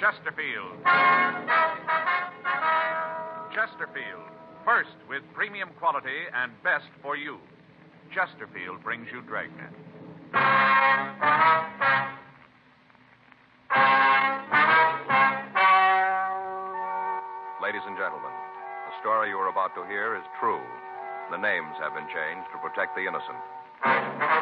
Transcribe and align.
Chesterfield. 0.00 0.78
Chesterfield, 3.50 4.30
first 4.64 4.94
with 5.08 5.22
premium 5.34 5.70
quality 5.80 6.30
and 6.32 6.52
best 6.62 6.86
for 7.02 7.16
you. 7.16 7.38
Chesterfield 8.14 8.82
brings 8.84 9.08
you 9.12 9.22
Dragnet. 9.22 9.74
Ladies 17.60 17.82
and 17.84 17.98
gentlemen, 17.98 18.30
the 18.86 18.94
story 19.02 19.30
you 19.30 19.36
are 19.36 19.50
about 19.50 19.74
to 19.74 19.84
hear 19.90 20.14
is 20.14 20.22
true. 20.38 20.62
The 21.32 21.38
names 21.38 21.74
have 21.82 21.94
been 21.94 22.06
changed 22.06 22.46
to 22.52 22.58
protect 22.62 22.94
the 22.94 23.02
innocent. 23.02 24.37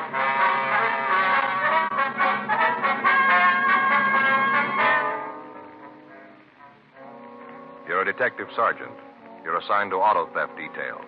Detective 8.17 8.48
sergeant. 8.56 8.97
You're 9.45 9.59
assigned 9.59 9.91
to 9.91 9.97
auto 9.97 10.33
theft 10.33 10.56
detail. 10.56 11.05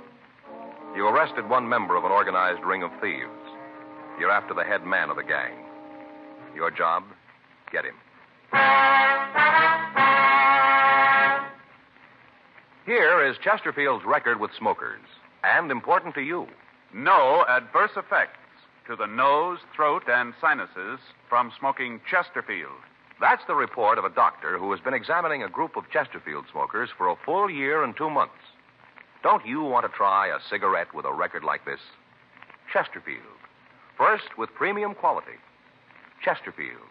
You 0.95 1.07
arrested 1.09 1.49
one 1.49 1.69
member 1.69 1.97
of 1.97 2.05
an 2.05 2.13
organized 2.13 2.63
ring 2.63 2.83
of 2.83 2.91
thieves. 3.01 3.31
You're 4.21 4.31
after 4.31 4.53
the 4.53 4.65
head 4.65 4.85
man 4.85 5.09
of 5.09 5.17
the 5.17 5.23
gang. 5.23 5.55
Your 6.55 6.71
job? 6.71 7.05
Get 7.73 7.85
him. 7.85 7.95
Here 12.85 13.25
is 13.25 13.37
Chesterfield's 13.43 14.05
record 14.05 14.41
with 14.41 14.51
smokers, 14.59 15.01
and 15.45 15.71
important 15.71 16.15
to 16.15 16.23
you. 16.23 16.47
No 16.93 17.45
adverse 17.49 17.93
effects 17.97 18.39
to 18.87 18.97
the 18.97 19.07
nose, 19.07 19.59
throat, 19.75 20.03
and 20.09 20.35
sinuses 20.41 20.99
from 21.29 21.53
smoking 21.59 22.01
Chesterfield. 22.11 22.81
That's 23.21 23.43
the 23.47 23.55
report 23.55 23.99
of 23.99 24.05
a 24.05 24.11
doctor 24.11 24.59
who 24.59 24.71
has 24.71 24.81
been 24.81 24.95
examining 24.95 25.43
a 25.43 25.49
group 25.49 25.77
of 25.77 25.91
Chesterfield 25.91 26.45
smokers 26.53 26.91
for 26.97 27.09
a 27.09 27.17
full 27.25 27.51
year 27.51 27.83
and 27.83 27.97
two 27.97 28.11
months. 28.11 28.35
Don't 29.25 29.45
you 29.45 29.63
want 29.63 29.85
to 29.85 29.97
try 29.97 30.29
a 30.29 30.39
cigarette 30.49 30.95
with 30.95 31.05
a 31.05 31.13
record 31.13 31.43
like 31.43 31.65
this? 31.65 31.81
Chesterfield. 32.73 33.19
First 33.97 34.39
with 34.39 34.55
premium 34.55 34.95
quality. 34.95 35.39
Chesterfield. 36.25 36.87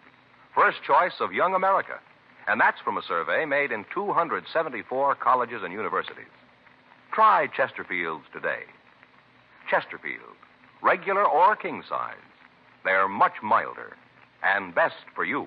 First 0.54 0.78
choice 0.86 1.14
of 1.20 1.32
young 1.32 1.54
America. 1.54 1.98
And 2.46 2.60
that's 2.60 2.80
from 2.80 2.98
a 2.98 3.02
survey 3.02 3.46
made 3.46 3.72
in 3.72 3.86
274 3.94 5.14
colleges 5.14 5.62
and 5.64 5.72
universities. 5.72 6.32
Try 7.12 7.48
Chesterfields 7.56 8.30
today. 8.34 8.64
Chesterfield. 9.70 10.36
Regular 10.82 11.24
or 11.24 11.56
king 11.56 11.82
size. 11.88 12.16
They're 12.84 13.08
much 13.08 13.42
milder 13.42 13.96
and 14.42 14.74
best 14.74 14.94
for 15.14 15.24
you. 15.24 15.46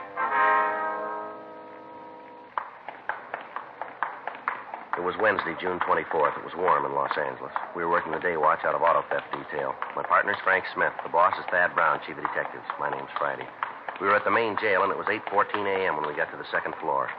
It 5.01 5.09
was 5.09 5.17
Wednesday, 5.17 5.57
June 5.57 5.81
24th. 5.81 6.37
It 6.37 6.45
was 6.45 6.53
warm 6.53 6.85
in 6.85 6.93
Los 6.93 7.17
Angeles. 7.17 7.49
We 7.73 7.81
were 7.81 7.89
working 7.89 8.13
the 8.13 8.21
day 8.21 8.37
watch 8.37 8.61
out 8.61 8.77
of 8.77 8.85
auto 8.85 9.01
theft 9.09 9.33
detail. 9.33 9.73
My 9.97 10.05
partner's 10.05 10.37
Frank 10.45 10.61
Smith. 10.77 10.93
The 11.01 11.09
boss 11.09 11.33
is 11.41 11.45
Thad 11.49 11.73
Brown, 11.73 11.97
chief 12.05 12.21
of 12.21 12.23
detectives. 12.29 12.61
My 12.77 12.93
name's 12.93 13.09
Friday. 13.17 13.49
We 13.97 14.05
were 14.05 14.13
at 14.13 14.21
the 14.21 14.29
main 14.29 14.61
jail, 14.61 14.85
and 14.85 14.93
it 14.93 14.97
was 15.01 15.09
8.14 15.09 15.57
a.m. 15.65 15.97
when 15.97 16.05
we 16.05 16.13
got 16.13 16.29
to 16.29 16.37
the 16.37 16.45
second 16.53 16.77
floor, 16.77 17.09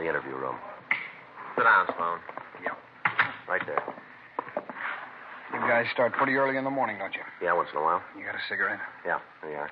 the 0.00 0.08
interview 0.08 0.32
room. 0.32 0.56
Sit 1.60 1.68
down, 1.68 1.92
Sloan. 1.92 2.24
Yeah. 2.64 2.72
Right 3.44 3.68
there. 3.68 3.84
You 5.52 5.60
guys 5.68 5.92
start 5.92 6.16
pretty 6.16 6.40
early 6.40 6.56
in 6.56 6.64
the 6.64 6.72
morning, 6.72 6.96
don't 6.96 7.12
you? 7.12 7.20
Yeah, 7.44 7.52
once 7.52 7.68
in 7.68 7.76
a 7.76 7.84
while. 7.84 8.00
You 8.16 8.24
got 8.24 8.40
a 8.40 8.44
cigarette? 8.48 8.80
Yeah, 9.04 9.20
there 9.44 9.52
you 9.52 9.60
are. 9.60 9.70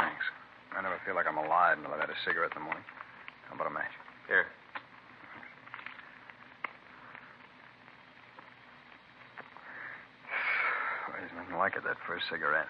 Thanks. 0.00 0.24
I 0.72 0.80
never 0.80 0.96
feel 1.04 1.12
like 1.12 1.28
I'm 1.28 1.36
alive 1.36 1.76
until 1.76 1.92
I've 1.92 2.00
had 2.00 2.08
a 2.08 2.20
cigarette 2.24 2.56
in 2.56 2.64
the 2.64 2.64
morning. 2.64 2.84
How 3.52 3.60
about 3.60 3.68
a 3.68 3.74
match? 3.76 3.92
Here. 4.32 4.48
There's 11.20 11.36
nothing 11.36 11.60
like 11.60 11.76
it, 11.76 11.84
that 11.84 12.00
first 12.08 12.24
cigarette. 12.32 12.68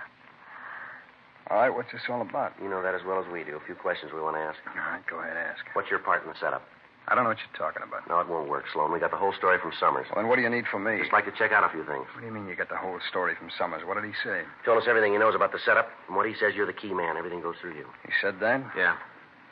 All 1.49 1.59
right, 1.59 1.71
what's 1.71 1.91
this 1.94 2.03
all 2.11 2.22
about? 2.22 2.53
You 2.59 2.69
know 2.69 2.83
that 2.83 2.94
as 2.94 3.03
well 3.06 3.22
as 3.22 3.27
we 3.31 3.47
do. 3.47 3.55
A 3.55 3.65
few 3.65 3.78
questions 3.78 4.11
we 4.11 4.19
want 4.21 4.34
to 4.34 4.43
ask. 4.43 4.59
All 4.66 4.91
right, 4.91 5.03
go 5.06 5.22
ahead, 5.22 5.38
ask. 5.38 5.62
What's 5.75 5.91
your 5.91 6.03
part 6.03 6.22
in 6.22 6.28
the 6.28 6.38
setup? 6.38 6.62
I 7.10 7.15
don't 7.15 7.25
know 7.25 7.31
what 7.31 7.43
you're 7.43 7.59
talking 7.59 7.83
about. 7.83 8.06
No, 8.06 8.21
it 8.21 8.28
won't 8.28 8.50
work, 8.50 8.66
Sloan. 8.71 8.93
We 8.93 9.00
got 9.00 9.10
the 9.10 9.19
whole 9.19 9.34
story 9.34 9.59
from 9.59 9.72
Summers. 9.78 10.06
Well, 10.10 10.22
then 10.22 10.28
what 10.31 10.37
do 10.37 10.43
you 10.43 10.50
need 10.50 10.66
from 10.71 10.84
me? 10.84 10.99
Just 10.99 11.10
like 11.10 11.25
to 11.27 11.34
check 11.34 11.50
out 11.50 11.66
a 11.66 11.71
few 11.71 11.83
things. 11.83 12.06
What 12.15 12.22
do 12.22 12.27
you 12.27 12.31
mean 12.31 12.47
you 12.47 12.55
got 12.55 12.69
the 12.69 12.78
whole 12.78 12.99
story 13.09 13.34
from 13.34 13.50
Summers? 13.56 13.83
What 13.87 13.99
did 13.99 14.06
he 14.06 14.15
say? 14.22 14.47
Told 14.62 14.78
us 14.78 14.87
everything 14.87 15.15
he 15.15 15.19
knows 15.19 15.34
about 15.34 15.50
the 15.50 15.59
setup. 15.65 15.91
From 16.06 16.15
what 16.15 16.27
he 16.27 16.34
says, 16.39 16.55
you're 16.55 16.71
the 16.71 16.77
key 16.77 16.94
man. 16.94 17.16
Everything 17.16 17.41
goes 17.41 17.59
through 17.59 17.75
you. 17.75 17.87
He 18.06 18.15
said 18.22 18.39
that? 18.39 18.62
Yeah. 18.78 18.94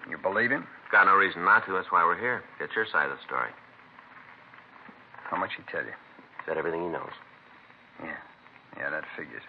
You 0.06 0.19
believe 0.19 0.50
him? 0.50 0.66
Got 0.92 1.10
no 1.10 1.14
reason 1.19 1.42
not 1.42 1.66
to. 1.66 1.72
That's 1.72 1.91
why 1.91 2.04
we're 2.04 2.20
here. 2.20 2.44
Get 2.58 2.70
your 2.76 2.87
side 2.87 3.10
of 3.10 3.19
the 3.19 3.22
story. 3.26 3.50
How 5.26 5.37
much 5.37 5.50
he 5.56 5.62
tell 5.70 5.82
you? 5.82 5.97
Said 6.47 6.58
everything 6.58 6.82
he 6.82 6.88
knows. 6.88 7.12
Yeah. 8.04 8.22
Yeah, 8.76 8.90
that 8.90 9.04
figures. 9.16 9.42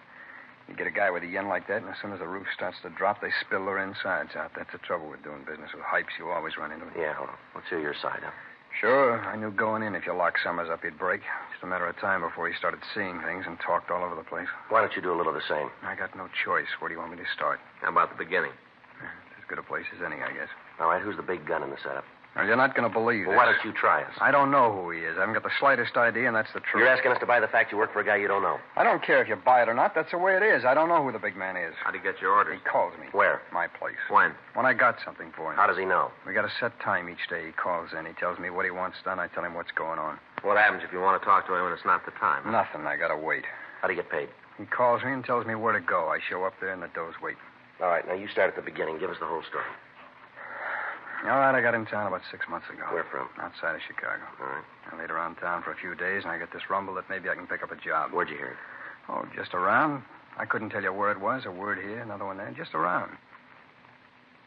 You 0.69 0.75
get 0.75 0.85
a 0.85 0.93
guy 0.93 1.09
with 1.09 1.23
a 1.23 1.27
yen 1.27 1.49
like 1.49 1.67
that, 1.67 1.81
and 1.81 1.89
as 1.89 1.97
soon 1.99 2.13
as 2.13 2.19
the 2.19 2.29
roof 2.29 2.45
starts 2.53 2.77
to 2.83 2.89
drop, 2.93 3.21
they 3.21 3.33
spill 3.41 3.65
their 3.65 3.81
insides 3.81 4.37
out. 4.37 4.51
That's 4.55 4.71
the 4.71 4.77
trouble 4.77 5.09
with 5.09 5.23
doing 5.23 5.41
business 5.41 5.73
with 5.73 5.81
hypes. 5.81 6.13
You 6.21 6.29
always 6.29 6.57
run 6.57 6.71
into 6.71 6.85
it. 6.85 6.93
Yeah, 6.93 7.17
well, 7.19 7.33
let's 7.55 7.67
hear 7.69 7.81
your 7.81 7.97
side, 7.97 8.21
huh? 8.21 8.31
Sure, 8.79 9.17
I 9.25 9.35
knew 9.35 9.49
going 9.49 9.81
in 9.81 9.95
if 9.95 10.05
you 10.05 10.13
locked 10.13 10.39
Summers 10.43 10.69
up, 10.69 10.83
he'd 10.83 10.97
break. 10.97 11.21
Just 11.51 11.63
a 11.63 11.67
matter 11.67 11.87
of 11.87 11.97
time 11.97 12.21
before 12.21 12.47
he 12.47 12.53
started 12.53 12.79
seeing 12.93 13.19
things 13.25 13.45
and 13.47 13.57
talked 13.59 13.89
all 13.89 14.03
over 14.05 14.13
the 14.13 14.23
place. 14.23 14.47
Why 14.69 14.81
don't 14.81 14.95
you 14.95 15.01
do 15.01 15.11
a 15.11 15.17
little 15.17 15.33
of 15.33 15.41
the 15.41 15.49
same? 15.49 15.69
I 15.81 15.95
got 15.95 16.15
no 16.15 16.29
choice. 16.45 16.69
Where 16.77 16.87
do 16.87 16.93
you 16.93 17.01
want 17.01 17.11
me 17.11 17.17
to 17.17 17.29
start? 17.33 17.59
How 17.81 17.89
about 17.89 18.15
the 18.15 18.23
beginning? 18.23 18.53
Eh, 19.01 19.09
as 19.41 19.43
good 19.49 19.57
a 19.57 19.63
place 19.63 19.89
as 19.97 20.05
any, 20.05 20.21
I 20.21 20.31
guess. 20.31 20.53
All 20.79 20.87
right, 20.87 21.01
who's 21.01 21.17
the 21.17 21.25
big 21.25 21.47
gun 21.47 21.63
in 21.63 21.71
the 21.71 21.81
setup? 21.81 22.05
Now, 22.35 22.43
you're 22.45 22.55
not 22.55 22.75
going 22.75 22.87
to 22.87 22.93
believe 22.93 23.25
Well, 23.25 23.33
this. 23.33 23.37
why 23.37 23.45
don't 23.51 23.65
you 23.65 23.73
try 23.73 24.03
us? 24.03 24.13
I 24.21 24.31
don't 24.31 24.51
know 24.51 24.71
who 24.71 24.91
he 24.91 24.99
is. 24.99 25.17
I 25.17 25.21
haven't 25.21 25.33
got 25.33 25.43
the 25.43 25.51
slightest 25.59 25.97
idea, 25.97 26.27
and 26.27 26.35
that's 26.35 26.53
the 26.53 26.61
truth. 26.61 26.79
You're 26.85 26.87
asking 26.87 27.11
us 27.11 27.19
to 27.19 27.25
buy 27.25 27.39
the 27.41 27.47
fact 27.49 27.71
you 27.71 27.77
work 27.77 27.91
for 27.91 27.99
a 27.99 28.05
guy 28.05 28.15
you 28.17 28.27
don't 28.29 28.43
know. 28.43 28.57
I 28.77 28.83
don't 28.83 29.01
care 29.03 29.21
if 29.21 29.27
you 29.27 29.35
buy 29.35 29.61
it 29.63 29.67
or 29.67 29.73
not. 29.73 29.93
That's 29.95 30.11
the 30.11 30.17
way 30.19 30.37
it 30.37 30.43
is. 30.43 30.63
I 30.63 30.73
don't 30.73 30.87
know 30.87 31.03
who 31.03 31.11
the 31.11 31.19
big 31.19 31.35
man 31.35 31.57
is. 31.57 31.73
How'd 31.83 31.95
he 31.95 31.99
get 31.99 32.21
your 32.21 32.31
orders? 32.33 32.53
He 32.57 32.69
calls 32.69 32.93
me. 33.01 33.07
Where? 33.11 33.41
My 33.51 33.67
place. 33.67 33.97
When? 34.09 34.31
When 34.53 34.65
I 34.65 34.73
got 34.73 34.97
something 35.03 35.33
for 35.35 35.51
him. 35.51 35.57
How 35.57 35.67
does 35.67 35.77
he 35.77 35.85
know? 35.85 36.11
We 36.25 36.33
got 36.33 36.45
a 36.45 36.51
set 36.59 36.79
time 36.79 37.09
each 37.09 37.27
day. 37.29 37.47
He 37.47 37.51
calls 37.51 37.89
in. 37.97 38.05
He 38.05 38.13
tells 38.13 38.37
me 38.39 38.49
what 38.49 38.63
he 38.63 38.71
wants 38.71 38.97
done. 39.03 39.19
I 39.19 39.27
tell 39.27 39.43
him 39.43 39.53
what's 39.55 39.71
going 39.75 39.99
on. 39.99 40.19
What 40.43 40.55
happens 40.55 40.83
if 40.85 40.93
you 40.93 41.01
want 41.01 41.19
to 41.21 41.25
talk 41.25 41.47
to 41.47 41.53
him 41.55 41.63
when 41.65 41.73
it's 41.73 41.83
not 41.85 42.05
the 42.05 42.11
time? 42.11 42.49
Nothing. 42.49 42.85
I 42.87 42.95
gotta 42.95 43.17
wait. 43.17 43.43
How'd 43.81 43.89
he 43.89 43.95
get 43.97 44.09
paid? 44.09 44.29
He 44.57 44.65
calls 44.65 45.03
me 45.03 45.11
and 45.11 45.25
tells 45.25 45.45
me 45.47 45.55
where 45.55 45.73
to 45.73 45.81
go. 45.81 46.07
I 46.07 46.19
show 46.29 46.43
up 46.45 46.53
there 46.61 46.71
and 46.71 46.81
the 46.83 46.89
door's 46.93 47.15
waiting. 47.21 47.41
All 47.81 47.87
right, 47.87 48.05
now 48.07 48.13
you 48.13 48.27
start 48.27 48.49
at 48.49 48.55
the 48.55 48.61
beginning. 48.61 48.99
Give 48.99 49.09
us 49.09 49.17
the 49.19 49.25
whole 49.25 49.43
story. 49.49 49.63
All 51.23 51.35
right, 51.35 51.51
I 51.53 51.59
got 51.59 51.75
in 51.75 51.85
town 51.85 52.07
about 52.07 52.21
six 52.31 52.47
months 52.47 52.67
ago. 52.71 52.87
Where 52.95 53.03
from? 53.11 53.27
Outside 53.43 53.75
of 53.75 53.81
Chicago. 53.83 54.23
All 54.39 54.47
right. 54.47 54.63
I 54.87 54.97
laid 54.97 55.11
around 55.11 55.35
town 55.35 55.61
for 55.63 55.71
a 55.71 55.75
few 55.75 55.93
days, 55.93 56.23
and 56.23 56.31
I 56.31 56.39
get 56.39 56.53
this 56.53 56.69
rumble 56.69 56.95
that 56.95 57.09
maybe 57.09 57.27
I 57.27 57.35
can 57.35 57.45
pick 57.45 57.61
up 57.61 57.71
a 57.71 57.75
job. 57.75 58.11
Where'd 58.11 58.29
you 58.29 58.37
hear 58.37 58.55
it? 58.55 58.61
Oh, 59.09 59.27
just 59.35 59.53
around. 59.53 60.03
I 60.37 60.45
couldn't 60.45 60.69
tell 60.69 60.81
you 60.81 60.93
where 60.93 61.11
it 61.11 61.19
was. 61.19 61.43
A 61.45 61.51
word 61.51 61.77
here, 61.77 61.99
another 61.99 62.23
one 62.23 62.37
there. 62.37 62.53
Just 62.55 62.73
around. 62.73 63.11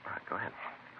All 0.06 0.12
right, 0.16 0.24
go 0.30 0.36
ahead. 0.36 0.52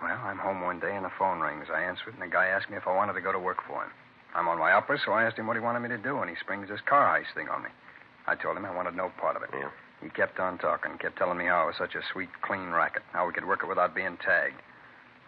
Well, 0.03 0.19
I'm 0.23 0.37
home 0.37 0.61
one 0.61 0.79
day, 0.79 0.95
and 0.95 1.07
the 1.07 1.15
phone 1.19 1.41
rings. 1.41 1.67
I 1.73 1.81
answer 1.81 2.09
it, 2.09 2.21
and 2.21 2.23
the 2.23 2.29
guy 2.29 2.47
asked 2.53 2.69
me 2.69 2.77
if 2.77 2.87
I 2.87 2.95
wanted 2.95 3.15
to 3.15 3.25
go 3.25 3.33
to 3.33 3.39
work 3.39 3.65
for 3.67 3.83
him. 3.83 3.91
I'm 4.35 4.49
on 4.49 4.59
my 4.59 4.73
upper, 4.73 5.01
so 5.03 5.13
I 5.13 5.25
asked 5.25 5.39
him 5.39 5.47
what 5.47 5.57
he 5.57 5.63
wanted 5.63 5.81
me 5.81 5.89
to 5.89 5.99
do, 5.99 6.19
and 6.19 6.29
he 6.29 6.37
springs 6.37 6.69
this 6.69 6.85
car 6.85 7.09
heist 7.09 7.33
thing 7.35 7.49
on 7.49 7.63
me. 7.63 7.71
I 8.27 8.35
told 8.35 8.59
him 8.59 8.67
I 8.67 8.75
wanted 8.77 8.95
no 8.95 9.11
part 9.21 9.37
of 9.37 9.43
it. 9.43 9.51
Yeah. 9.53 9.71
He 10.03 10.11
kept 10.11 10.39
on 10.39 10.59
talking, 10.59 10.99
kept 10.99 11.17
telling 11.17 11.39
me 11.39 11.47
how 11.47 11.65
it 11.65 11.67
was 11.67 11.77
such 11.79 11.95
a 11.95 12.03
sweet, 12.13 12.29
clean 12.43 12.71
racket, 12.71 13.03
how 13.13 13.27
we 13.27 13.33
could 13.33 13.47
work 13.47 13.61
it 13.63 13.69
without 13.69 13.95
being 13.95 14.19
tagged. 14.19 14.61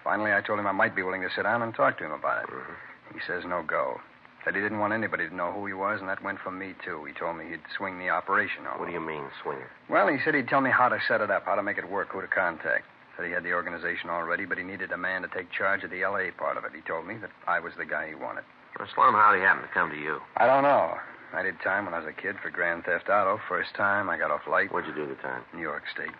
Finally, 0.05 0.33
I 0.33 0.43
told 0.43 0.61
him 0.61 0.67
I 0.67 0.73
might 0.73 0.95
be 0.95 1.03
willing 1.03 1.23
to 1.23 1.31
sit 1.35 1.43
down 1.43 1.63
and 1.63 1.75
talk 1.75 1.99
to 1.99 2.05
him 2.05 2.13
about 2.13 2.45
it. 2.45 2.51
Mm-hmm. 2.51 3.19
He 3.19 3.21
says 3.27 3.43
no 3.49 3.63
go. 3.67 4.01
Said 4.45 4.55
he 4.55 4.61
didn't 4.61 4.79
want 4.79 4.93
anybody 4.93 5.27
to 5.27 5.35
know 5.35 5.53
who 5.53 5.65
he 5.65 5.73
was, 5.73 6.01
and 6.01 6.09
that 6.09 6.23
went 6.23 6.39
for 6.39 6.51
me, 6.51 6.75
too. 6.85 7.03
He 7.09 7.15
told 7.15 7.39
me 7.39 7.49
he'd 7.49 7.65
swing 7.79 7.99
the 7.99 8.11
operation 8.11 8.67
on 8.67 8.79
What 8.79 8.87
do 8.87 8.93
you 8.93 9.01
mean, 9.01 9.25
swinger? 9.43 9.71
Well, 9.89 10.07
he 10.09 10.19
said 10.23 10.35
he'd 10.35 10.49
tell 10.49 10.61
me 10.61 10.71
how 10.71 10.91
to 10.91 11.01
set 11.09 11.23
it 11.23 11.31
up, 11.31 11.47
how 11.47 11.55
to 11.55 11.63
make 11.63 11.79
it 11.79 11.89
work, 11.89 12.13
who 12.13 12.21
to 12.21 12.29
contact. 12.29 12.85
Said 13.17 13.25
he 13.25 13.33
had 13.33 13.45
the 13.45 13.55
organization 13.55 14.11
already, 14.11 14.45
but 14.45 14.59
he 14.59 14.65
needed 14.65 14.93
a 14.93 14.99
man 14.99 15.23
to 15.23 15.29
take 15.29 15.51
charge 15.51 15.83
of 15.83 15.91
the 15.91 16.03
L.A. 16.03 16.31
part 16.33 16.59
of 16.59 16.65
it. 16.65 16.73
He 16.75 16.83
told 16.83 17.07
me 17.07 17.17
that 17.23 17.31
I 17.49 17.61
was 17.61 17.73
the 17.79 17.87
guy 17.87 18.09
he 18.09 18.15
wanted. 18.15 18.45
Well, 18.79 18.89
Sloan, 18.95 19.15
how'd 19.15 19.37
he 19.37 19.41
happen 19.41 19.63
to 19.63 19.73
come 19.73 19.89
to 19.89 19.97
you? 19.97 20.21
I 20.37 20.47
don't 20.47 20.65
know. 20.65 20.99
I 21.33 21.43
did 21.43 21.59
time 21.63 21.87
when 21.87 21.95
I 21.95 22.01
was 22.01 22.09
a 22.09 22.21
kid 22.21 22.37
for 22.43 22.51
Grand 22.51 22.85
Theft 22.85 23.09
Auto. 23.09 23.41
First 23.49 23.75
time, 23.75 24.11
I 24.11 24.19
got 24.19 24.31
off 24.31 24.43
light. 24.51 24.73
Where'd 24.73 24.87
you 24.87 24.95
do 24.95 25.07
the 25.07 25.21
time? 25.23 25.43
New 25.55 25.63
York 25.63 25.85
State. 25.95 26.13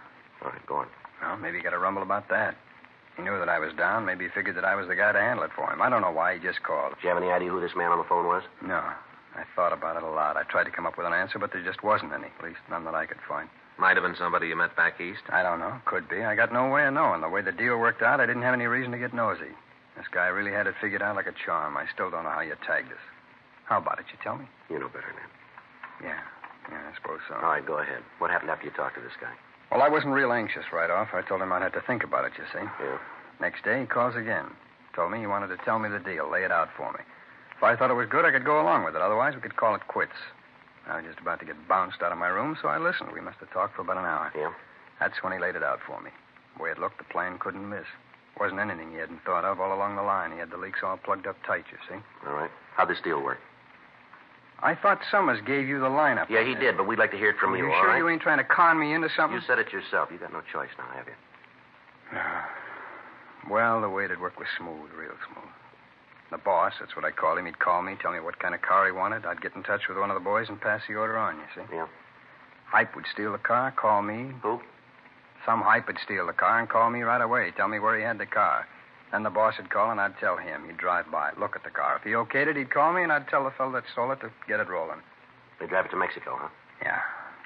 All 0.43 0.51
right, 0.51 0.67
go 0.67 0.77
on. 0.77 0.87
Well, 1.21 1.37
maybe 1.37 1.59
you 1.59 1.63
got 1.63 1.75
a 1.75 1.79
rumble 1.79 2.03
about 2.03 2.29
that. 2.31 2.57
He 3.17 3.23
knew 3.23 3.39
that 3.39 3.49
I 3.49 3.59
was 3.59 3.73
down. 3.75 4.05
Maybe 4.05 4.25
he 4.25 4.31
figured 4.31 4.57
that 4.57 4.65
I 4.65 4.75
was 4.75 4.89
the 4.89 4.97
guy 4.97 5.13
to 5.13 5.21
handle 5.21 5.45
it 5.45 5.53
for 5.55 5.71
him. 5.73 5.81
I 5.81 5.89
don't 5.89 6.03
know 6.03 6.11
why. 6.11 6.35
He 6.35 6.41
just 6.41 6.63
called. 6.63 6.95
Do 6.95 6.99
you 7.03 7.15
have 7.15 7.23
any 7.23 7.31
idea 7.31 7.51
who 7.51 7.61
this 7.61 7.77
man 7.77 7.93
on 7.93 7.99
the 7.99 8.09
phone 8.11 8.27
was? 8.27 8.43
No. 8.61 8.83
I 9.35 9.43
thought 9.55 9.73
about 9.73 9.97
it 9.97 10.03
a 10.03 10.11
lot. 10.11 10.37
I 10.37 10.43
tried 10.45 10.65
to 10.65 10.71
come 10.71 10.87
up 10.87 10.97
with 10.99 11.07
an 11.07 11.13
answer, 11.13 11.39
but 11.39 11.53
there 11.53 11.63
just 11.63 11.83
wasn't 11.83 12.13
any. 12.13 12.31
At 12.39 12.45
least 12.45 12.63
none 12.71 12.85
that 12.85 12.95
I 12.95 13.07
could 13.07 13.23
find. 13.29 13.49
Might 13.79 13.97
have 13.97 14.05
been 14.05 14.15
somebody 14.17 14.49
you 14.49 14.57
met 14.57 14.77
back 14.77 15.01
east. 15.01 15.23
I 15.31 15.43
don't 15.43 15.59
know. 15.59 15.75
Could 15.87 16.09
be. 16.09 16.23
I 16.23 16.35
got 16.35 16.53
no 16.53 16.69
way 16.71 16.87
of 16.87 16.95
knowing. 16.95 17.21
The 17.21 17.29
way 17.29 17.43
the 17.43 17.51
deal 17.51 17.79
worked 17.79 18.03
out, 18.03 18.21
I 18.21 18.27
didn't 18.27 18.43
have 18.43 18.55
any 18.55 18.67
reason 18.67 18.93
to 18.93 18.99
get 18.99 19.13
nosy. 19.15 19.51
This 19.97 20.07
guy 20.13 20.27
really 20.27 20.53
had 20.53 20.67
it 20.67 20.75
figured 20.81 21.03
out 21.03 21.17
like 21.17 21.27
a 21.27 21.35
charm. 21.45 21.77
I 21.77 21.87
still 21.93 22.11
don't 22.11 22.25
know 22.25 22.31
how 22.31 22.43
you 22.43 22.55
tagged 22.67 22.91
us. 22.91 23.05
How 23.67 23.79
about 23.79 23.99
it? 23.99 24.07
You 24.11 24.19
tell 24.23 24.37
me? 24.37 24.47
You 24.71 24.79
know 24.79 24.89
better 24.89 25.11
than. 25.11 26.07
Yeah. 26.11 26.21
Yeah, 26.71 26.81
I 26.91 26.95
suppose 26.97 27.21
so. 27.29 27.35
All 27.35 27.51
right, 27.51 27.65
go 27.67 27.79
ahead. 27.79 28.03
What 28.19 28.31
happened 28.31 28.51
after 28.51 28.67
you 28.67 28.73
talked 28.73 28.95
to 28.97 29.03
this 29.03 29.17
guy? 29.21 29.33
Well, 29.75 29.83
I 29.83 29.89
wasn't 29.89 30.15
real 30.15 30.33
anxious 30.33 30.71
right 30.73 30.89
off. 30.89 31.09
I 31.13 31.23
told 31.23 31.43
him 31.43 31.53
I'd 31.53 31.63
have 31.63 31.73
to 31.73 31.83
think 31.83 32.05
about 32.05 32.25
it, 32.25 32.33
you 32.39 32.45
see. 32.55 32.65
Yeah. 32.81 32.99
Next 33.41 33.65
day, 33.65 33.81
he 33.81 33.87
calls 33.87 34.15
again. 34.15 34.47
Told 34.95 35.11
me 35.11 35.19
he 35.19 35.27
wanted 35.27 35.49
to 35.49 35.57
tell 35.65 35.81
me 35.81 35.89
the 35.89 35.99
deal, 35.99 36.31
lay 36.31 36.45
it 36.45 36.53
out 36.53 36.69
for 36.77 36.93
me. 36.93 37.01
If 37.57 37.63
I 37.65 37.75
thought 37.75 37.91
it 37.91 37.99
was 37.99 38.09
good, 38.09 38.25
I 38.25 38.31
could 38.31 38.45
go 38.45 38.63
along 38.63 38.85
with 38.85 38.95
it. 38.95 39.03
Otherwise, 39.03 39.35
we 39.35 39.41
could 39.41 39.57
call 39.57 39.75
it 39.75 39.83
quits. 39.89 40.15
I 40.87 40.99
was 40.99 41.05
just 41.05 41.19
about 41.19 41.41
to 41.41 41.47
get 41.47 41.67
bounced 41.67 42.03
out 42.03 42.13
of 42.13 42.19
my 42.19 42.29
room, 42.29 42.57
so 42.63 42.69
I 42.69 42.79
listened. 42.79 43.11
We 43.13 43.21
must 43.21 43.39
have 43.41 43.51
talked 43.51 43.75
for 43.75 43.83
about 43.83 43.97
an 43.97 44.05
hour. 44.05 44.31
Yeah? 44.39 44.53
That's 45.01 45.21
when 45.25 45.33
he 45.33 45.41
laid 45.41 45.57
it 45.57 45.65
out 45.65 45.81
for 45.85 46.01
me. 46.01 46.11
The 46.57 46.63
way 46.63 46.71
it 46.71 46.79
looked, 46.79 46.99
the 46.99 47.11
plan 47.11 47.39
couldn't 47.41 47.69
miss. 47.69 47.87
Wasn't 48.39 48.61
anything 48.61 48.93
he 48.93 48.99
hadn't 48.99 49.25
thought 49.25 49.45
of 49.45 49.59
all 49.59 49.75
along 49.75 49.97
the 49.97 50.03
line. 50.03 50.31
He 50.31 50.39
had 50.39 50.51
the 50.51 50.57
leaks 50.57 50.81
all 50.85 50.99
plugged 50.99 51.27
up 51.27 51.37
tight, 51.45 51.65
you 51.73 51.79
see. 51.89 51.99
All 52.27 52.35
right. 52.35 52.51
How'd 52.77 52.91
this 52.91 53.03
deal 53.03 53.21
work? 53.21 53.41
I 54.63 54.75
thought 54.75 55.01
Summers 55.11 55.41
gave 55.47 55.69
you 55.69 55.79
the 55.81 55.89
lineup. 55.89 56.31
Yeah, 56.31 56.45
he 56.45 56.55
did, 56.55 56.77
but 56.77 56.87
we'd 56.87 56.99
like 56.99 57.11
to 57.11 57.19
hear 57.19 57.31
it 57.31 57.37
from 57.39 57.53
Are 57.53 57.57
you, 57.57 57.67
you 57.67 57.73
all 57.73 57.81
sure 57.83 57.89
right? 57.91 57.99
you 57.99 58.09
ain't 58.09 58.23
trying 58.23 58.39
to 58.39 58.45
con 58.45 58.79
me 58.79 58.95
into 58.95 59.09
something? 59.17 59.37
You 59.37 59.45
said 59.47 59.59
it 59.59 59.73
yourself. 59.73 60.09
You 60.11 60.19
got 60.19 60.33
no 60.33 60.41
choice 60.53 60.71
now, 60.79 60.87
have 60.97 61.07
you? 61.07 62.19
Well, 63.51 63.83
the 63.83 63.91
way 63.91 64.05
it 64.05 64.21
worked 64.21 64.39
was 64.39 64.49
smooth, 64.57 64.91
real 64.97 65.13
smooth. 65.29 65.53
The 66.31 66.39
boss, 66.39 66.73
that's 66.81 66.97
what 66.97 67.05
I 67.05 67.11
call 67.11 67.37
him, 67.37 67.45
he'd 67.45 67.59
call 67.59 67.83
me, 67.83 67.95
tell 68.01 68.13
me 68.13 68.21
what 68.21 68.39
kind 68.39 68.55
of 68.55 68.63
car 68.63 68.87
he 68.87 68.93
wanted. 68.93 69.27
I'd 69.27 69.43
get 69.43 69.55
in 69.55 69.63
touch 69.63 69.83
with 69.87 69.99
one 69.99 70.11
of 70.11 70.15
the 70.15 70.25
boys 70.25 70.49
and 70.49 70.59
pass 70.59 70.81
the 70.89 70.95
order 70.95 71.19
on, 71.19 71.37
you 71.37 71.45
see. 71.55 71.61
Yeah. 71.71 71.87
Hype 72.67 72.97
would 72.97 73.05
steal 73.13 73.33
the 73.33 73.39
car, 73.39 73.71
call 73.73 74.01
me. 74.01 74.33
Who? 74.43 74.61
Some 75.45 75.61
hype 75.61 75.87
would 75.89 75.99
steal 76.03 76.27
the 76.27 76.33
car 76.33 76.59
and 76.59 76.69
call 76.69 76.89
me 76.89 77.03
right 77.03 77.21
away, 77.21 77.53
tell 77.55 77.69
me 77.69 77.79
where 77.79 77.99
he 77.99 78.03
had 78.03 78.17
the 78.19 78.27
car. 78.27 78.67
Then 79.15 79.23
the 79.23 79.31
boss 79.31 79.55
would 79.59 79.71
call 79.71 79.93
and 79.93 80.01
I'd 80.01 80.19
tell 80.19 80.37
him. 80.37 80.67
He'd 80.67 80.77
drive 80.77 81.09
by, 81.09 81.31
look 81.39 81.55
at 81.55 81.63
the 81.63 81.71
car. 81.71 81.95
If 81.95 82.03
he 82.03 82.19
okayed 82.19 82.49
it, 82.49 82.57
he'd 82.57 82.75
call 82.75 82.93
me 82.93 83.05
and 83.05 83.13
I'd 83.13 83.29
tell 83.29 83.45
the 83.45 83.53
fellow 83.53 83.71
that 83.71 83.85
stole 83.93 84.11
it 84.11 84.19
to 84.27 84.31
get 84.49 84.59
it 84.59 84.67
rolling. 84.67 84.99
They'd 85.61 85.69
drive 85.69 85.87
it 85.87 85.91
to 85.91 85.97
Mexico, 85.97 86.35
huh? 86.35 86.49
Yeah. 86.83 86.99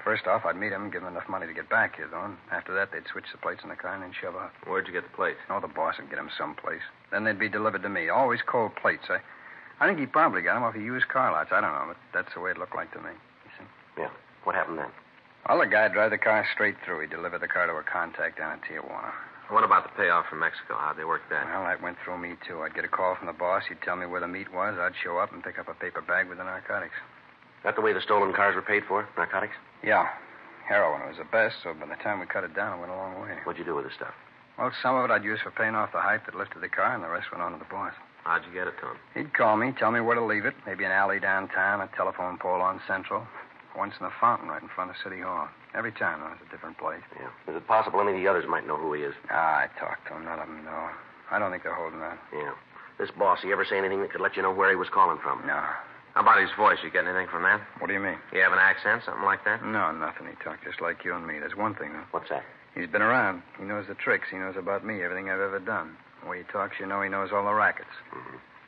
First 0.03 0.25
off, 0.25 0.45
I'd 0.45 0.57
meet 0.57 0.71
him, 0.71 0.89
give 0.89 1.03
him 1.03 1.09
enough 1.09 1.29
money 1.29 1.45
to 1.45 1.53
get 1.53 1.69
back 1.69 1.97
here, 1.97 2.07
though. 2.09 2.25
And 2.25 2.37
after 2.51 2.73
that, 2.73 2.91
they'd 2.91 3.05
switch 3.05 3.29
the 3.31 3.37
plates 3.37 3.61
in 3.61 3.69
the 3.69 3.75
car 3.75 3.93
and 3.93 4.01
then 4.01 4.13
shove 4.19 4.35
off. 4.35 4.49
Where'd 4.65 4.87
you 4.87 4.93
get 4.93 5.03
the 5.03 5.15
plates? 5.15 5.37
Oh, 5.47 5.59
the 5.59 5.67
boss 5.67 5.93
would 5.99 6.09
get 6.09 6.15
them 6.15 6.31
someplace. 6.35 6.81
Then 7.11 7.23
they'd 7.23 7.37
be 7.37 7.49
delivered 7.49 7.83
to 7.83 7.89
me. 7.89 8.09
Always 8.09 8.41
cold 8.41 8.75
plates. 8.75 9.05
I, 9.07 9.21
I 9.79 9.85
think 9.85 9.99
he 9.99 10.07
probably 10.07 10.41
got 10.41 10.55
them 10.55 10.63
off 10.63 10.73
of 10.73 10.81
used 10.81 11.07
car 11.09 11.31
lots. 11.31 11.51
I 11.53 11.61
don't 11.61 11.69
know, 11.69 11.93
but 11.93 11.97
that's 12.15 12.33
the 12.33 12.41
way 12.41 12.49
it 12.49 12.57
looked 12.57 12.73
like 12.73 12.91
to 12.93 12.99
me. 12.99 13.13
You 13.45 13.51
see? 13.59 14.01
Yeah. 14.01 14.09
What 14.43 14.55
happened 14.55 14.79
then? 14.79 14.89
Well, 15.47 15.59
the 15.59 15.67
guy'd 15.67 15.93
drive 15.93 16.09
the 16.09 16.17
car 16.17 16.47
straight 16.51 16.77
through. 16.83 17.01
He'd 17.01 17.11
deliver 17.11 17.37
the 17.37 17.47
car 17.47 17.67
to 17.67 17.73
a 17.73 17.83
contact 17.83 18.39
down 18.39 18.57
in 18.57 18.59
Tijuana. 18.65 19.13
What 19.49 19.63
about 19.63 19.83
the 19.83 19.89
payoff 19.97 20.27
from 20.29 20.39
Mexico? 20.39 20.77
How'd 20.77 20.97
they 20.97 21.05
work 21.05 21.21
that? 21.29 21.45
Well, 21.49 21.65
that 21.65 21.81
went 21.81 21.97
through 22.05 22.19
me, 22.19 22.35
too. 22.47 22.61
I'd 22.61 22.75
get 22.75 22.85
a 22.85 22.87
call 22.87 23.15
from 23.15 23.25
the 23.25 23.33
boss. 23.33 23.63
He'd 23.67 23.81
tell 23.81 23.95
me 23.95 24.05
where 24.05 24.21
the 24.21 24.27
meet 24.27 24.53
was. 24.53 24.77
I'd 24.77 24.93
show 25.03 25.17
up 25.17 25.33
and 25.33 25.43
pick 25.43 25.57
up 25.57 25.67
a 25.67 25.73
paper 25.73 26.01
bag 26.01 26.29
with 26.29 26.37
the 26.37 26.43
narcotics. 26.43 26.93
That 27.63 27.75
the 27.75 27.81
way 27.81 27.91
the 27.91 28.01
stolen 28.01 28.31
cars 28.31 28.55
were 28.55 28.61
paid 28.61 28.83
for? 28.87 29.09
Narcotics? 29.17 29.55
Yeah. 29.83 30.07
Heroin 30.67 31.01
was 31.07 31.17
the 31.17 31.25
best, 31.25 31.55
so 31.63 31.73
by 31.73 31.87
the 31.87 31.97
time 32.03 32.19
we 32.19 32.27
cut 32.27 32.43
it 32.43 32.55
down, 32.55 32.77
it 32.77 32.79
went 32.79 32.91
a 32.91 32.95
long 32.95 33.19
way. 33.21 33.37
What'd 33.43 33.57
you 33.57 33.65
do 33.65 33.73
with 33.73 33.85
the 33.85 33.91
stuff? 33.95 34.13
Well, 34.59 34.71
some 34.83 34.95
of 34.95 35.09
it 35.09 35.11
I'd 35.11 35.23
use 35.23 35.39
for 35.41 35.49
paying 35.49 35.73
off 35.73 35.91
the 35.91 36.01
hype 36.01 36.27
that 36.27 36.35
lifted 36.35 36.61
the 36.61 36.69
car, 36.69 36.93
and 36.93 37.03
the 37.03 37.09
rest 37.09 37.31
went 37.31 37.41
on 37.41 37.53
to 37.53 37.57
the 37.57 37.65
boss. 37.65 37.93
How'd 38.23 38.45
you 38.45 38.53
get 38.53 38.67
it 38.67 38.77
to 38.81 38.91
him? 38.91 38.97
He'd 39.15 39.33
call 39.33 39.57
me, 39.57 39.73
tell 39.73 39.91
me 39.91 39.99
where 39.99 40.13
to 40.13 40.23
leave 40.23 40.45
it. 40.45 40.53
Maybe 40.67 40.83
an 40.83 40.91
alley 40.91 41.19
downtown, 41.19 41.81
a 41.81 41.89
telephone 41.97 42.37
pole 42.37 42.61
on 42.61 42.79
Central. 42.85 43.25
Once 43.79 43.95
in 43.97 44.05
a 44.05 44.11
fountain 44.19 44.49
right 44.51 44.61
in 44.61 44.67
front 44.75 44.91
of 44.91 44.97
City 44.99 45.21
Hall. 45.23 45.47
Every 45.73 45.95
time 45.95 46.19
it 46.19 46.35
was 46.35 46.43
a 46.43 46.51
different 46.51 46.75
place. 46.77 46.99
Yeah. 47.15 47.31
Is 47.47 47.55
it 47.55 47.63
possible 47.65 48.01
any 48.03 48.11
of 48.11 48.17
the 48.19 48.27
others 48.27 48.43
might 48.43 48.67
know 48.67 48.75
who 48.75 48.91
he 48.91 49.07
is? 49.07 49.15
Ah, 49.31 49.63
I 49.63 49.67
talked 49.79 50.03
to 50.11 50.19
him. 50.19 50.25
None 50.27 50.35
of 50.39 50.47
them 50.51 50.65
know. 50.67 50.89
I 51.31 51.39
don't 51.39 51.49
think 51.49 51.63
they're 51.63 51.73
holding 51.79 52.03
out. 52.03 52.19
Yeah. 52.35 52.51
This 52.99 53.07
boss, 53.15 53.39
he 53.41 53.53
ever 53.55 53.63
say 53.63 53.77
anything 53.79 54.01
that 54.03 54.11
could 54.11 54.19
let 54.19 54.35
you 54.35 54.43
know 54.43 54.51
where 54.51 54.69
he 54.69 54.75
was 54.75 54.89
calling 54.91 55.17
from? 55.23 55.47
No. 55.47 55.55
How 56.11 56.19
about 56.27 56.41
his 56.41 56.51
voice? 56.59 56.79
You 56.83 56.91
get 56.91 57.05
anything 57.07 57.31
from 57.31 57.43
that? 57.47 57.61
What 57.79 57.87
do 57.87 57.93
you 57.93 58.01
mean? 58.03 58.19
You 58.35 58.41
have 58.43 58.51
an 58.51 58.59
accent, 58.59 59.03
something 59.07 59.23
like 59.23 59.45
that? 59.45 59.63
No, 59.63 59.93
nothing. 59.95 60.27
He 60.27 60.35
talked 60.43 60.65
just 60.67 60.81
like 60.81 61.05
you 61.07 61.15
and 61.15 61.23
me. 61.25 61.39
There's 61.39 61.55
one 61.55 61.71
thing, 61.75 61.93
though. 61.93 62.03
What's 62.11 62.27
that? 62.29 62.43
He's 62.75 62.89
been 62.91 63.01
around. 63.01 63.43
He 63.57 63.63
knows 63.63 63.85
the 63.87 63.95
tricks. 63.95 64.27
He 64.29 64.35
knows 64.37 64.55
about 64.59 64.83
me, 64.83 65.01
everything 65.03 65.29
I've 65.29 65.39
ever 65.39 65.59
done. 65.59 65.95
The 66.23 66.29
way 66.29 66.39
he 66.39 66.43
talks, 66.51 66.75
you 66.81 66.85
know 66.85 66.99
he 67.01 67.07
knows 67.07 67.29
all 67.31 67.45
the 67.45 67.53
rackets. 67.55 67.95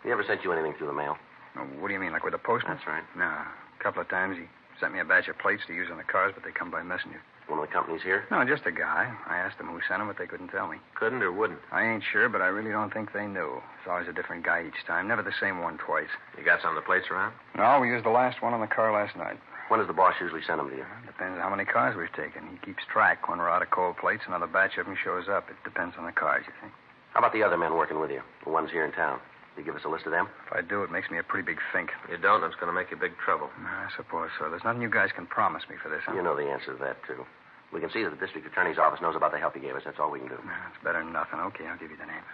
He 0.06 0.10
ever 0.12 0.24
sent 0.24 0.46
you 0.46 0.54
anything 0.54 0.74
through 0.78 0.88
the 0.88 0.94
mail? 0.96 1.18
Oh, 1.60 1.68
What 1.84 1.90
do 1.90 1.94
you 1.94 2.00
mean, 2.00 2.14
like 2.14 2.24
with 2.24 2.32
the 2.32 2.40
postman? 2.40 2.78
That's 2.80 2.88
right. 2.88 3.04
No. 3.18 3.26
A 3.28 3.84
couple 3.84 4.02
of 4.02 4.08
times 4.08 4.38
he 4.38 4.46
sent 4.82 4.94
me 4.94 5.00
a 5.00 5.06
batch 5.06 5.30
of 5.30 5.38
plates 5.38 5.62
to 5.68 5.74
use 5.74 5.88
on 5.92 5.98
the 5.98 6.04
cars, 6.04 6.34
but 6.34 6.44
they 6.44 6.52
come 6.52 6.72
by 6.72 6.82
messenger. 6.82 7.22
One 7.48 7.60
of 7.60 7.68
the 7.68 7.74
companies 7.74 8.02
here? 8.02 8.26
No, 8.32 8.44
just 8.44 8.66
a 8.66 8.72
guy. 8.72 9.14
I 9.28 9.38
asked 9.38 9.58
them 9.58 9.68
who 9.68 9.80
sent 9.88 10.00
them, 10.00 10.08
but 10.08 10.18
they 10.18 10.26
couldn't 10.26 10.50
tell 10.50 10.68
me. 10.68 10.78
Couldn't 10.96 11.22
or 11.22 11.32
wouldn't? 11.32 11.60
I 11.72 11.86
ain't 11.86 12.04
sure, 12.12 12.30
but 12.30 12.42
I 12.42 12.48
really 12.48 12.72
don't 12.72 12.92
think 12.94 13.14
they 13.14 13.28
knew. 13.28 13.62
It's 13.80 13.90
always 13.90 14.08
a 14.08 14.14
different 14.14 14.44
guy 14.44 14.66
each 14.66 14.86
time, 14.88 15.08
never 15.08 15.22
the 15.22 15.36
same 15.40 15.62
one 15.62 15.78
twice. 15.78 16.10
You 16.38 16.44
got 16.44 16.62
some 16.62 16.76
of 16.76 16.82
the 16.82 16.86
plates 16.86 17.08
around? 17.12 17.34
No, 17.56 17.80
we 17.80 17.90
used 17.90 18.06
the 18.06 18.10
last 18.10 18.42
one 18.42 18.54
on 18.54 18.62
the 18.62 18.68
car 18.72 18.92
last 18.92 19.16
night. 19.16 19.38
When 19.70 19.80
does 19.80 19.88
the 19.88 19.94
boss 19.94 20.16
usually 20.20 20.42
send 20.48 20.60
them 20.60 20.70
to 20.70 20.76
you? 20.76 20.86
Depends 21.06 21.38
on 21.38 21.42
how 21.42 21.50
many 21.50 21.64
cars 21.64 21.96
we've 21.96 22.12
taken. 22.12 22.44
He 22.50 22.58
keeps 22.66 22.84
track. 22.92 23.30
When 23.30 23.40
we're 23.40 23.50
out 23.50 23.62
of 23.62 23.70
cold 23.72 23.98
plates, 23.98 24.24
another 24.28 24.48
batch 24.48 24.78
of 24.78 24.86
them 24.86 24.98
shows 25.02 25.30
up. 25.30 25.50
It 25.50 25.56
depends 25.64 25.96
on 25.98 26.06
the 26.06 26.12
cars, 26.12 26.44
you 26.48 26.54
think. 26.60 26.74
How 27.14 27.20
about 27.20 27.34
the 27.34 27.44
other 27.44 27.58
men 27.58 27.76
working 27.76 28.00
with 28.00 28.12
you? 28.12 28.22
The 28.44 28.52
ones 28.52 28.72
here 28.72 28.86
in 28.86 28.92
town? 28.92 29.20
You 29.62 29.66
give 29.70 29.78
us 29.78 29.86
a 29.86 29.94
list 29.94 30.10
of 30.10 30.12
them? 30.12 30.26
If 30.50 30.58
I 30.58 30.66
do, 30.66 30.82
it 30.82 30.90
makes 30.90 31.14
me 31.14 31.22
a 31.22 31.24
pretty 31.24 31.46
big 31.46 31.62
fink. 31.70 31.94
You 32.10 32.18
don't, 32.18 32.42
it's 32.42 32.58
going 32.58 32.74
to 32.74 32.74
make 32.74 32.90
you 32.90 32.98
big 32.98 33.14
trouble. 33.22 33.46
I 33.62 33.94
suppose 33.94 34.34
so. 34.42 34.50
There's 34.50 34.66
nothing 34.66 34.82
you 34.82 34.90
guys 34.90 35.14
can 35.14 35.30
promise 35.30 35.62
me 35.70 35.78
for 35.78 35.86
this, 35.86 36.02
huh? 36.02 36.18
You 36.18 36.26
know 36.26 36.34
the 36.36 36.50
answer 36.50 36.74
to 36.74 36.80
that, 36.82 36.98
too. 37.06 37.30
We 37.70 37.78
can 37.78 37.94
see 37.94 38.02
that 38.02 38.10
the 38.10 38.18
district 38.18 38.50
attorney's 38.50 38.82
office 38.82 39.06
knows 39.06 39.14
about 39.16 39.32
the 39.32 39.38
help 39.38 39.54
you 39.54 39.62
gave 39.62 39.78
us. 39.78 39.84
That's 39.86 40.02
all 40.02 40.10
we 40.10 40.18
can 40.18 40.34
do. 40.34 40.42
It's 40.42 40.82
better 40.84 40.98
than 40.98 41.14
nothing. 41.14 41.38
Okay, 41.54 41.70
I'll 41.70 41.78
give 41.78 41.94
you 41.94 41.98
the 42.02 42.10
name. 42.10 42.26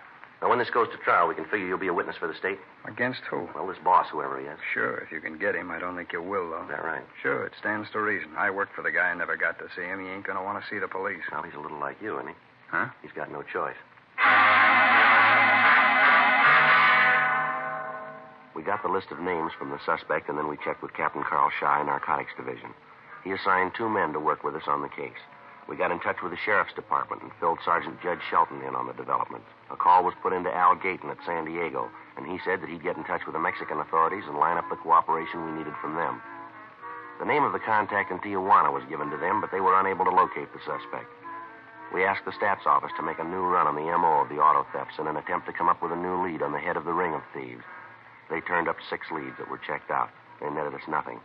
Now, 0.41 0.47
when 0.47 0.57
this 0.57 0.71
goes 0.71 0.87
to 0.95 0.97
trial, 1.03 1.27
we 1.27 1.35
can 1.35 1.43
figure 1.51 1.67
you'll 1.67 1.83
be 1.83 1.91
a 1.91 1.93
witness 1.93 2.15
for 2.15 2.31
the 2.31 2.33
state. 2.39 2.63
Against 2.87 3.27
who? 3.29 3.49
Well, 3.51 3.67
this 3.67 3.75
boss, 3.83 4.07
whoever 4.09 4.39
he 4.39 4.47
is. 4.47 4.59
Sure, 4.73 5.03
if 5.03 5.11
you 5.11 5.19
can 5.19 5.37
get 5.37 5.51
him. 5.53 5.69
I 5.69 5.79
don't 5.83 5.97
think 5.99 6.13
you 6.13 6.23
will, 6.23 6.47
though. 6.49 6.63
Is 6.63 6.69
that 6.71 6.85
right? 6.85 7.03
Sure, 7.21 7.43
it 7.43 7.51
stands 7.59 7.91
to 7.91 7.99
reason. 7.99 8.31
I 8.37 8.51
worked 8.51 8.71
for 8.73 8.83
the 8.87 8.91
guy 8.91 9.09
and 9.09 9.19
never 9.19 9.35
got 9.35 9.59
to 9.59 9.67
see 9.75 9.83
him. 9.83 9.99
He 9.99 10.07
ain't 10.07 10.23
going 10.23 10.39
to 10.39 10.43
want 10.47 10.63
to 10.63 10.69
see 10.71 10.79
the 10.79 10.87
police. 10.87 11.27
Well, 11.29 11.43
he's 11.43 11.55
a 11.55 11.59
little 11.59 11.79
like 11.79 11.99
you, 12.01 12.15
isn't 12.23 12.29
he? 12.29 12.35
Huh? 12.71 12.87
He's 13.01 13.11
got 13.11 13.29
no 13.35 13.43
choice. 13.43 13.75
We 18.57 18.63
got 18.63 18.81
the 18.81 18.89
list 18.89 19.13
of 19.13 19.21
names 19.21 19.53
from 19.53 19.69
the 19.69 19.77
suspect, 19.85 20.29
and 20.29 20.35
then 20.35 20.49
we 20.49 20.57
checked 20.57 20.81
with 20.81 20.97
Captain 20.97 21.21
Carl 21.21 21.51
Shy, 21.61 21.83
Narcotics 21.83 22.33
Division. 22.33 22.73
He 23.23 23.29
assigned 23.29 23.77
two 23.77 23.87
men 23.87 24.13
to 24.13 24.19
work 24.19 24.43
with 24.43 24.55
us 24.55 24.65
on 24.65 24.81
the 24.81 24.89
case. 24.89 25.21
We 25.69 25.77
got 25.77 25.91
in 25.93 25.99
touch 25.99 26.23
with 26.23 26.33
the 26.33 26.41
sheriff's 26.41 26.73
department 26.73 27.21
and 27.21 27.29
filled 27.39 27.59
Sergeant 27.63 28.01
Judge 28.01 28.25
Shelton 28.31 28.63
in 28.65 28.73
on 28.73 28.87
the 28.87 28.97
development. 28.97 29.45
A 29.69 29.77
call 29.77 30.03
was 30.03 30.17
put 30.23 30.33
into 30.33 30.49
Al 30.49 30.73
Gayton 30.73 31.11
at 31.11 31.21
San 31.23 31.45
Diego, 31.45 31.85
and 32.17 32.25
he 32.25 32.41
said 32.43 32.59
that 32.65 32.69
he'd 32.69 32.81
get 32.81 32.97
in 32.97 33.03
touch 33.03 33.29
with 33.29 33.37
the 33.37 33.45
Mexican 33.45 33.77
authorities 33.77 34.25
and 34.25 34.41
line 34.41 34.57
up 34.57 34.65
the 34.73 34.81
cooperation 34.81 35.45
we 35.45 35.51
needed 35.51 35.77
from 35.79 35.93
them. 35.93 36.19
The 37.19 37.29
name 37.29 37.43
of 37.43 37.53
the 37.53 37.61
contact 37.61 38.09
in 38.09 38.17
Tijuana 38.17 38.73
was 38.73 38.89
given 38.89 39.11
to 39.11 39.21
them, 39.21 39.39
but 39.39 39.51
they 39.53 39.61
were 39.61 39.79
unable 39.79 40.05
to 40.05 40.17
locate 40.17 40.49
the 40.49 40.65
suspect. 40.65 41.13
We 41.93 42.05
asked 42.05 42.25
the 42.25 42.33
stats 42.33 42.65
office 42.65 42.91
to 42.97 43.05
make 43.05 43.19
a 43.19 43.23
new 43.23 43.45
run 43.45 43.67
on 43.69 43.77
the 43.77 43.85
MO 43.85 44.25
of 44.25 44.29
the 44.29 44.41
auto 44.41 44.65
thefts 44.73 44.97
in 44.97 45.05
an 45.05 45.17
attempt 45.17 45.45
to 45.45 45.53
come 45.53 45.69
up 45.69 45.83
with 45.83 45.91
a 45.91 45.95
new 45.95 46.25
lead 46.25 46.41
on 46.41 46.53
the 46.53 46.59
head 46.59 46.75
of 46.75 46.85
the 46.85 46.97
ring 46.97 47.13
of 47.13 47.21
thieves. 47.35 47.61
They 48.29 48.41
turned 48.41 48.67
up 48.67 48.77
six 48.89 49.07
leads 49.11 49.37
that 49.37 49.49
were 49.49 49.57
checked 49.59 49.91
out. 49.91 50.09
They 50.41 50.49
netted 50.49 50.73
us 50.73 50.87
nothing. 50.87 51.19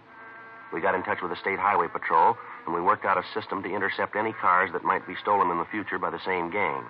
We 0.73 0.81
got 0.81 0.95
in 0.95 1.03
touch 1.03 1.21
with 1.21 1.31
the 1.31 1.41
State 1.41 1.59
Highway 1.59 1.89
Patrol, 1.89 2.37
and 2.65 2.75
we 2.75 2.81
worked 2.81 3.05
out 3.05 3.19
a 3.19 3.25
system 3.35 3.63
to 3.63 3.75
intercept 3.75 4.17
any 4.17 4.33
cars 4.33 4.71
that 4.73 4.85
might 4.85 5.07
be 5.07 5.17
stolen 5.21 5.51
in 5.51 5.59
the 5.59 5.69
future 5.71 5.99
by 5.99 6.11
the 6.11 6.25
same 6.25 6.51
gang. 6.51 6.85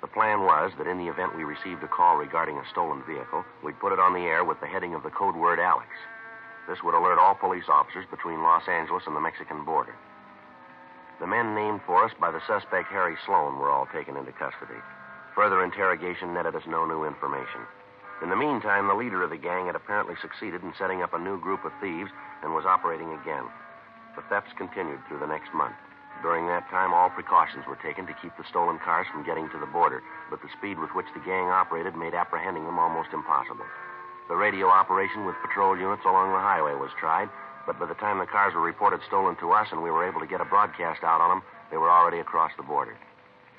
The 0.00 0.12
plan 0.12 0.42
was 0.42 0.72
that 0.78 0.86
in 0.86 0.98
the 0.98 1.08
event 1.08 1.36
we 1.36 1.42
received 1.42 1.82
a 1.82 1.88
call 1.88 2.16
regarding 2.16 2.58
a 2.58 2.68
stolen 2.70 3.02
vehicle, 3.02 3.44
we'd 3.64 3.80
put 3.80 3.92
it 3.92 3.98
on 3.98 4.12
the 4.12 4.28
air 4.28 4.44
with 4.44 4.60
the 4.60 4.66
heading 4.66 4.94
of 4.94 5.02
the 5.02 5.10
code 5.10 5.34
word 5.34 5.58
Alex. 5.58 5.88
This 6.68 6.82
would 6.84 6.94
alert 6.94 7.18
all 7.18 7.34
police 7.34 7.64
officers 7.68 8.04
between 8.10 8.42
Los 8.42 8.68
Angeles 8.68 9.04
and 9.06 9.16
the 9.16 9.24
Mexican 9.24 9.64
border. 9.64 9.96
The 11.18 11.26
men 11.26 11.54
named 11.54 11.80
for 11.86 12.04
us 12.04 12.12
by 12.20 12.30
the 12.30 12.44
suspect 12.46 12.92
Harry 12.92 13.16
Sloan 13.26 13.58
were 13.58 13.70
all 13.70 13.86
taken 13.86 14.16
into 14.16 14.32
custody. 14.32 14.78
Further 15.34 15.64
interrogation 15.64 16.34
netted 16.34 16.54
us 16.54 16.66
no 16.68 16.84
new 16.84 17.04
information. 17.04 17.66
In 18.22 18.30
the 18.30 18.36
meantime, 18.36 18.88
the 18.88 18.98
leader 18.98 19.22
of 19.22 19.30
the 19.30 19.38
gang 19.38 19.66
had 19.66 19.76
apparently 19.76 20.16
succeeded 20.20 20.62
in 20.62 20.74
setting 20.74 21.02
up 21.02 21.14
a 21.14 21.18
new 21.18 21.38
group 21.38 21.64
of 21.64 21.72
thieves 21.80 22.10
and 22.42 22.52
was 22.52 22.66
operating 22.66 23.12
again. 23.14 23.46
The 24.16 24.26
thefts 24.26 24.50
continued 24.58 24.98
through 25.06 25.20
the 25.20 25.30
next 25.30 25.54
month. 25.54 25.76
During 26.22 26.48
that 26.48 26.68
time, 26.68 26.92
all 26.92 27.10
precautions 27.10 27.62
were 27.70 27.78
taken 27.78 28.06
to 28.06 28.18
keep 28.18 28.34
the 28.36 28.48
stolen 28.50 28.80
cars 28.82 29.06
from 29.12 29.22
getting 29.22 29.48
to 29.50 29.58
the 29.58 29.70
border, 29.70 30.02
but 30.30 30.42
the 30.42 30.50
speed 30.58 30.80
with 30.80 30.90
which 30.98 31.06
the 31.14 31.22
gang 31.22 31.46
operated 31.46 31.94
made 31.94 32.14
apprehending 32.14 32.66
them 32.66 32.78
almost 32.78 33.14
impossible. 33.14 33.66
The 34.26 34.34
radio 34.34 34.66
operation 34.66 35.24
with 35.24 35.38
patrol 35.40 35.78
units 35.78 36.02
along 36.04 36.32
the 36.32 36.42
highway 36.42 36.74
was 36.74 36.90
tried, 36.98 37.30
but 37.66 37.78
by 37.78 37.86
the 37.86 37.94
time 37.94 38.18
the 38.18 38.26
cars 38.26 38.52
were 38.52 38.66
reported 38.66 39.00
stolen 39.06 39.36
to 39.36 39.52
us 39.52 39.68
and 39.70 39.80
we 39.80 39.92
were 39.92 40.08
able 40.08 40.18
to 40.20 40.26
get 40.26 40.40
a 40.40 40.44
broadcast 40.44 41.04
out 41.04 41.20
on 41.20 41.30
them, 41.30 41.42
they 41.70 41.76
were 41.76 41.90
already 41.90 42.18
across 42.18 42.50
the 42.56 42.66
border. 42.66 42.98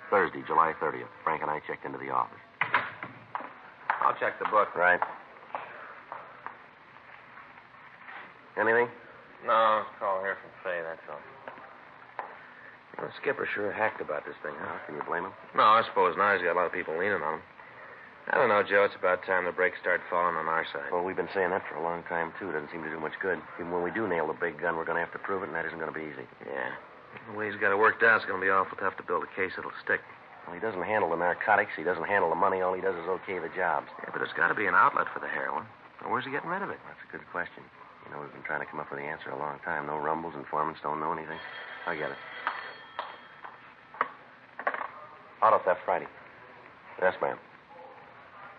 Thursday, 0.09 0.43
July 0.45 0.73
30th, 0.81 1.07
Frank 1.23 1.41
and 1.41 1.49
I 1.49 1.61
checked 1.65 1.85
into 1.85 1.97
the 1.97 2.09
office. 2.09 2.43
I'll 4.09 4.17
check 4.17 4.41
the 4.41 4.49
book. 4.49 4.73
Right. 4.73 4.97
Anything? 8.57 8.89
No, 9.45 9.85
call 10.01 10.25
here 10.25 10.35
from 10.41 10.51
Fay, 10.65 10.81
that's 10.81 11.05
all. 11.05 11.21
Well, 12.97 13.13
Skipper 13.21 13.47
sure 13.53 13.71
hacked 13.71 14.01
about 14.01 14.25
this 14.25 14.35
thing, 14.41 14.51
huh? 14.57 14.81
Can 14.89 14.97
you 14.97 15.05
blame 15.05 15.23
him? 15.29 15.31
No, 15.55 15.63
I 15.63 15.85
suppose 15.85 16.17
now 16.17 16.33
he's 16.33 16.43
got 16.43 16.57
a 16.57 16.59
lot 16.59 16.65
of 16.65 16.73
people 16.73 16.97
leaning 16.97 17.21
on 17.21 17.37
him. 17.37 17.43
I 18.33 18.35
don't 18.35 18.49
know, 18.49 18.65
Joe. 18.65 18.83
It's 18.83 18.97
about 18.97 19.23
time 19.23 19.45
the 19.45 19.53
breaks 19.53 19.77
start 19.79 20.01
falling 20.09 20.35
on 20.35 20.49
our 20.49 20.65
side. 20.73 20.89
Well, 20.91 21.05
we've 21.05 21.15
been 21.15 21.31
saying 21.31 21.53
that 21.53 21.63
for 21.69 21.77
a 21.77 21.83
long 21.85 22.03
time, 22.09 22.33
too. 22.41 22.51
Doesn't 22.51 22.73
seem 22.73 22.83
to 22.83 22.89
do 22.89 22.99
much 22.99 23.15
good. 23.21 23.39
Even 23.61 23.71
when 23.71 23.85
we 23.85 23.93
do 23.93 24.09
nail 24.09 24.27
the 24.27 24.33
big 24.33 24.59
gun, 24.59 24.75
we're 24.75 24.89
going 24.89 24.97
to 24.97 25.05
have 25.05 25.13
to 25.13 25.21
prove 25.21 25.45
it, 25.45 25.53
and 25.53 25.55
that 25.55 25.69
isn't 25.69 25.79
going 25.79 25.93
to 25.93 25.97
be 25.97 26.09
easy. 26.09 26.27
Yeah. 26.43 26.73
The 27.31 27.37
way 27.37 27.47
he's 27.47 27.61
got 27.61 27.71
it 27.71 27.79
worked 27.79 28.03
out, 28.03 28.17
it's 28.17 28.25
going 28.25 28.41
to 28.41 28.45
be 28.45 28.51
awful 28.51 28.75
tough 28.77 28.97
to 28.97 29.05
build 29.05 29.23
a 29.23 29.31
case 29.37 29.53
that'll 29.55 29.71
stick. 29.85 30.01
Well, 30.45 30.55
he 30.55 30.61
doesn't 30.61 30.81
handle 30.83 31.09
the 31.09 31.15
narcotics. 31.17 31.71
He 31.77 31.83
doesn't 31.83 32.05
handle 32.05 32.29
the 32.29 32.35
money. 32.35 32.61
All 32.61 32.73
he 32.73 32.81
does 32.81 32.95
is 32.95 33.07
okay 33.21 33.39
the 33.39 33.51
jobs. 33.55 33.87
Yeah, 34.01 34.09
but 34.11 34.19
there's 34.19 34.33
got 34.33 34.49
to 34.49 34.55
be 34.55 34.65
an 34.65 34.75
outlet 34.75 35.07
for 35.13 35.19
the 35.19 35.27
heroin. 35.27 35.65
Well, 36.01 36.11
where's 36.11 36.25
he 36.25 36.31
getting 36.31 36.49
rid 36.49 36.61
of 36.61 36.69
it? 36.69 36.79
That's 36.87 37.03
a 37.07 37.11
good 37.11 37.25
question. 37.31 37.63
You 38.05 38.15
know, 38.15 38.21
we've 38.21 38.33
been 38.33 38.43
trying 38.43 38.61
to 38.61 38.65
come 38.65 38.79
up 38.79 38.89
with 38.89 38.99
the 38.99 39.05
answer 39.05 39.29
a 39.29 39.37
long 39.37 39.59
time. 39.63 39.85
No 39.85 39.97
rumbles, 39.97 40.33
informants 40.35 40.79
don't 40.81 40.99
know 40.99 41.13
anything. 41.13 41.37
I 41.85 41.95
get 41.95 42.09
it. 42.11 42.17
Auto 45.41 45.59
theft 45.63 45.81
Friday. 45.85 46.07
Yes, 47.01 47.13
ma'am. 47.21 47.37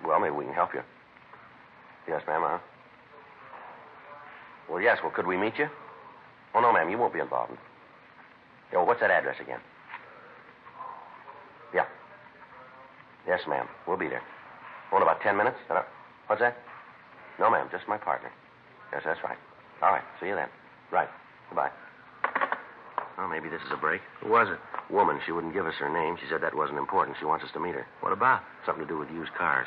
Well, 0.07 0.21
maybe 0.21 0.35
we 0.35 0.45
can 0.45 0.55
help 0.55 0.73
you. 0.75 0.81
Yes, 2.09 2.23
ma'am, 2.27 2.43
huh? 2.45 2.59
Well, 4.69 4.81
yes. 4.81 4.99
Well, 5.03 5.13
could 5.13 5.27
we 5.27 5.37
meet 5.37 5.59
you? 5.59 5.69
Oh, 6.55 6.61
no, 6.61 6.73
ma'am. 6.73 6.89
You 6.89 6.99
won't 6.99 7.13
be 7.13 7.21
involved. 7.21 7.53
Yeah, 8.73 8.79
well, 8.79 8.87
what's 8.87 9.01
that 9.01 9.11
address 9.11 9.37
again? 9.41 9.61
Yeah. 11.75 11.85
Yes, 13.27 13.41
ma'am. 13.49 13.67
We'll 13.87 13.97
be 13.97 14.09
there. 14.09 14.23
Oh, 14.93 14.97
in 14.97 15.03
about 15.03 15.21
ten 15.21 15.37
minutes? 15.37 15.57
Uh, 15.69 15.83
What's 16.27 16.41
that? 16.41 16.57
No, 17.39 17.51
ma'am. 17.51 17.69
Just 17.71 17.89
my 17.89 17.97
partner. 17.99 18.31
Yes, 18.93 19.03
that's 19.05 19.23
right. 19.23 19.39
All 19.83 19.91
right. 19.91 20.03
See 20.21 20.27
you 20.27 20.35
then. 20.35 20.49
Right. 20.91 21.09
Goodbye. 21.49 21.71
Well, 23.19 23.29
maybe 23.29 23.49
this 23.49 23.61
is 23.67 23.73
a 23.73 23.77
break. 23.77 24.01
Who 24.23 24.31
was 24.31 24.49
it? 24.49 24.59
Woman. 24.93 25.21
She 25.27 25.33
wouldn't 25.33 25.53
give 25.55 25.67
us 25.67 25.75
her 25.79 25.89
name. 25.93 26.17
She 26.21 26.27
said 26.31 26.41
that 26.43 26.55
wasn't 26.55 26.79
important. 26.79 27.17
She 27.19 27.25
wants 27.27 27.45
us 27.45 27.51
to 27.53 27.61
meet 27.61 27.75
her. 27.75 27.87
What 28.01 28.13
about? 28.13 28.43
Something 28.67 28.85
to 28.87 28.89
do 28.89 28.99
with 28.99 29.11
used 29.11 29.33
cars. 29.35 29.67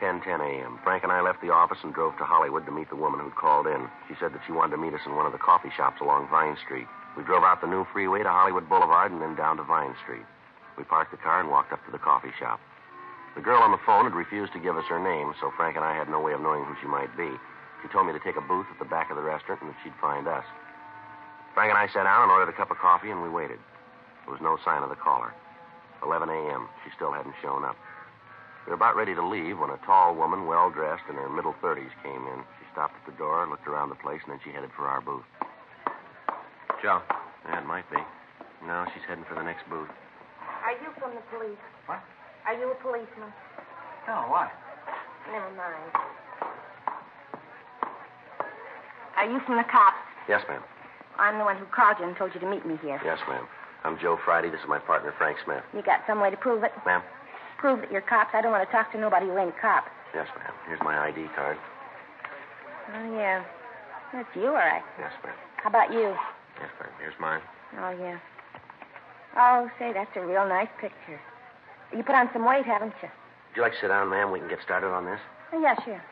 10:10 0.00 0.40
a.m. 0.40 0.78
Frank 0.82 1.02
and 1.04 1.12
I 1.12 1.20
left 1.20 1.40
the 1.42 1.50
office 1.50 1.78
and 1.82 1.92
drove 1.92 2.16
to 2.18 2.24
Hollywood 2.24 2.64
to 2.66 2.72
meet 2.72 2.88
the 2.88 2.96
woman 2.96 3.20
who'd 3.20 3.36
called 3.36 3.66
in. 3.66 3.88
She 4.08 4.14
said 4.18 4.32
that 4.32 4.40
she 4.46 4.52
wanted 4.52 4.72
to 4.76 4.82
meet 4.82 4.94
us 4.94 5.00
in 5.06 5.14
one 5.14 5.26
of 5.26 5.32
the 5.32 5.38
coffee 5.38 5.70
shops 5.76 6.00
along 6.00 6.28
Vine 6.28 6.56
Street. 6.64 6.86
We 7.16 7.24
drove 7.24 7.42
out 7.42 7.60
the 7.60 7.66
new 7.66 7.86
freeway 7.92 8.22
to 8.22 8.28
Hollywood 8.28 8.68
Boulevard 8.68 9.12
and 9.12 9.20
then 9.20 9.34
down 9.34 9.56
to 9.56 9.64
Vine 9.64 9.94
Street. 10.02 10.26
We 10.78 10.84
parked 10.84 11.10
the 11.10 11.18
car 11.18 11.40
and 11.40 11.50
walked 11.50 11.72
up 11.72 11.84
to 11.86 11.92
the 11.92 11.98
coffee 11.98 12.32
shop. 12.38 12.60
The 13.34 13.42
girl 13.42 13.62
on 13.62 13.70
the 13.70 13.84
phone 13.86 14.04
had 14.04 14.14
refused 14.14 14.52
to 14.54 14.58
give 14.58 14.76
us 14.76 14.86
her 14.88 14.98
name, 14.98 15.34
so 15.40 15.52
Frank 15.56 15.76
and 15.76 15.84
I 15.84 15.94
had 15.94 16.08
no 16.08 16.20
way 16.20 16.32
of 16.32 16.40
knowing 16.40 16.64
who 16.64 16.74
she 16.80 16.86
might 16.86 17.14
be. 17.16 17.30
She 17.82 17.88
told 17.88 18.06
me 18.06 18.12
to 18.12 18.20
take 18.20 18.36
a 18.36 18.40
booth 18.40 18.66
at 18.70 18.78
the 18.78 18.90
back 18.90 19.10
of 19.10 19.16
the 19.16 19.22
restaurant 19.22 19.62
and 19.62 19.70
that 19.70 19.78
she'd 19.82 19.94
find 20.00 20.26
us. 20.26 20.44
Frank 21.54 21.70
and 21.70 21.78
I 21.78 21.86
sat 21.88 22.04
down 22.04 22.22
and 22.22 22.30
ordered 22.30 22.48
a 22.48 22.56
cup 22.56 22.70
of 22.70 22.78
coffee, 22.78 23.10
and 23.10 23.22
we 23.22 23.28
waited. 23.28 23.58
There 24.24 24.34
was 24.34 24.42
no 24.42 24.58
sign 24.64 24.82
of 24.82 24.88
the 24.88 24.96
caller. 24.98 25.34
11 26.02 26.28
a.m. 26.28 26.68
She 26.84 26.90
still 26.94 27.12
hadn't 27.12 27.34
shown 27.42 27.64
up. 27.64 27.76
We 28.66 28.70
were 28.70 28.76
about 28.76 28.96
ready 28.96 29.14
to 29.14 29.26
leave 29.26 29.58
when 29.58 29.70
a 29.70 29.80
tall 29.86 30.14
woman, 30.14 30.46
well 30.46 30.70
dressed, 30.70 31.04
in 31.08 31.16
her 31.16 31.28
middle 31.28 31.54
30s, 31.62 31.90
came 32.02 32.26
in. 32.26 32.40
She 32.58 32.66
stopped 32.72 32.94
at 32.96 33.06
the 33.06 33.18
door, 33.18 33.46
looked 33.48 33.66
around 33.66 33.88
the 33.88 33.96
place, 33.96 34.20
and 34.24 34.32
then 34.32 34.40
she 34.44 34.52
headed 34.52 34.70
for 34.76 34.86
our 34.86 35.00
booth. 35.00 35.24
Joe. 36.82 37.02
Yeah, 37.44 37.60
it 37.60 37.66
might 37.66 37.88
be. 37.90 38.00
No, 38.66 38.84
she's 38.92 39.04
heading 39.08 39.24
for 39.28 39.34
the 39.34 39.42
next 39.42 39.68
booth. 39.68 39.88
Are 40.64 40.72
you 40.72 40.88
from 40.98 41.14
the 41.14 41.24
police? 41.32 41.60
What? 41.86 42.00
Are 42.46 42.54
you 42.54 42.70
a 42.72 42.74
policeman? 42.80 43.32
No, 44.08 44.24
why? 44.28 44.50
Never 45.30 45.50
mind. 45.56 45.92
Are 49.16 49.28
you 49.30 49.40
from 49.44 49.56
the 49.56 49.64
cops? 49.64 50.00
Yes, 50.28 50.42
ma'am. 50.48 50.62
I'm 51.18 51.38
the 51.38 51.44
one 51.44 51.56
who 51.56 51.66
called 51.66 51.96
you 52.00 52.06
and 52.06 52.16
told 52.16 52.32
you 52.34 52.40
to 52.40 52.48
meet 52.48 52.64
me 52.64 52.78
here. 52.80 53.00
Yes, 53.04 53.18
ma'am. 53.28 53.44
I'm 53.84 53.98
Joe 54.00 54.18
Friday. 54.24 54.48
This 54.48 54.60
is 54.60 54.68
my 54.68 54.78
partner, 54.78 55.12
Frank 55.18 55.38
Smith. 55.44 55.62
You 55.74 55.82
got 55.82 56.00
some 56.06 56.20
way 56.20 56.30
to 56.30 56.36
prove 56.36 56.64
it? 56.64 56.72
Ma'am? 56.86 57.02
Prove 57.58 57.80
that 57.80 57.92
you're 57.92 58.00
cops. 58.00 58.30
I 58.32 58.40
don't 58.40 58.52
want 58.52 58.66
to 58.66 58.72
talk 58.72 58.92
to 58.92 58.98
nobody 58.98 59.26
who 59.26 59.36
ain't 59.36 59.56
cops. 59.60 59.90
Yes, 60.14 60.28
ma'am. 60.38 60.52
Here's 60.66 60.80
my 60.80 60.96
ID 61.08 61.28
card. 61.36 61.58
Oh, 62.94 63.16
yeah. 63.16 63.44
That's 64.12 64.28
you, 64.34 64.46
all 64.46 64.54
right. 64.54 64.82
Yes, 64.98 65.12
ma'am. 65.24 65.34
How 65.62 65.68
about 65.68 65.92
you? 65.92 66.16
Yes, 66.60 66.70
ma'am. 66.80 66.90
Here's 67.00 67.18
mine. 67.20 67.40
Oh, 67.78 67.90
yeah. 67.90 68.18
Oh, 69.36 69.70
say, 69.78 69.92
that's 69.92 70.10
a 70.16 70.24
real 70.26 70.46
nice 70.46 70.68
picture. 70.80 71.20
You 71.96 72.02
put 72.02 72.14
on 72.14 72.28
some 72.32 72.44
weight, 72.44 72.66
haven't 72.66 72.94
you? 73.02 73.08
Would 73.08 73.56
you 73.56 73.62
like 73.62 73.72
to 73.72 73.78
sit 73.80 73.88
down, 73.88 74.10
ma'am? 74.10 74.30
We 74.30 74.38
can 74.38 74.48
get 74.48 74.58
started 74.62 74.88
on 74.88 75.04
this. 75.06 75.20
Oh, 75.52 75.60
yeah, 75.60 75.74
sure. 75.84 76.02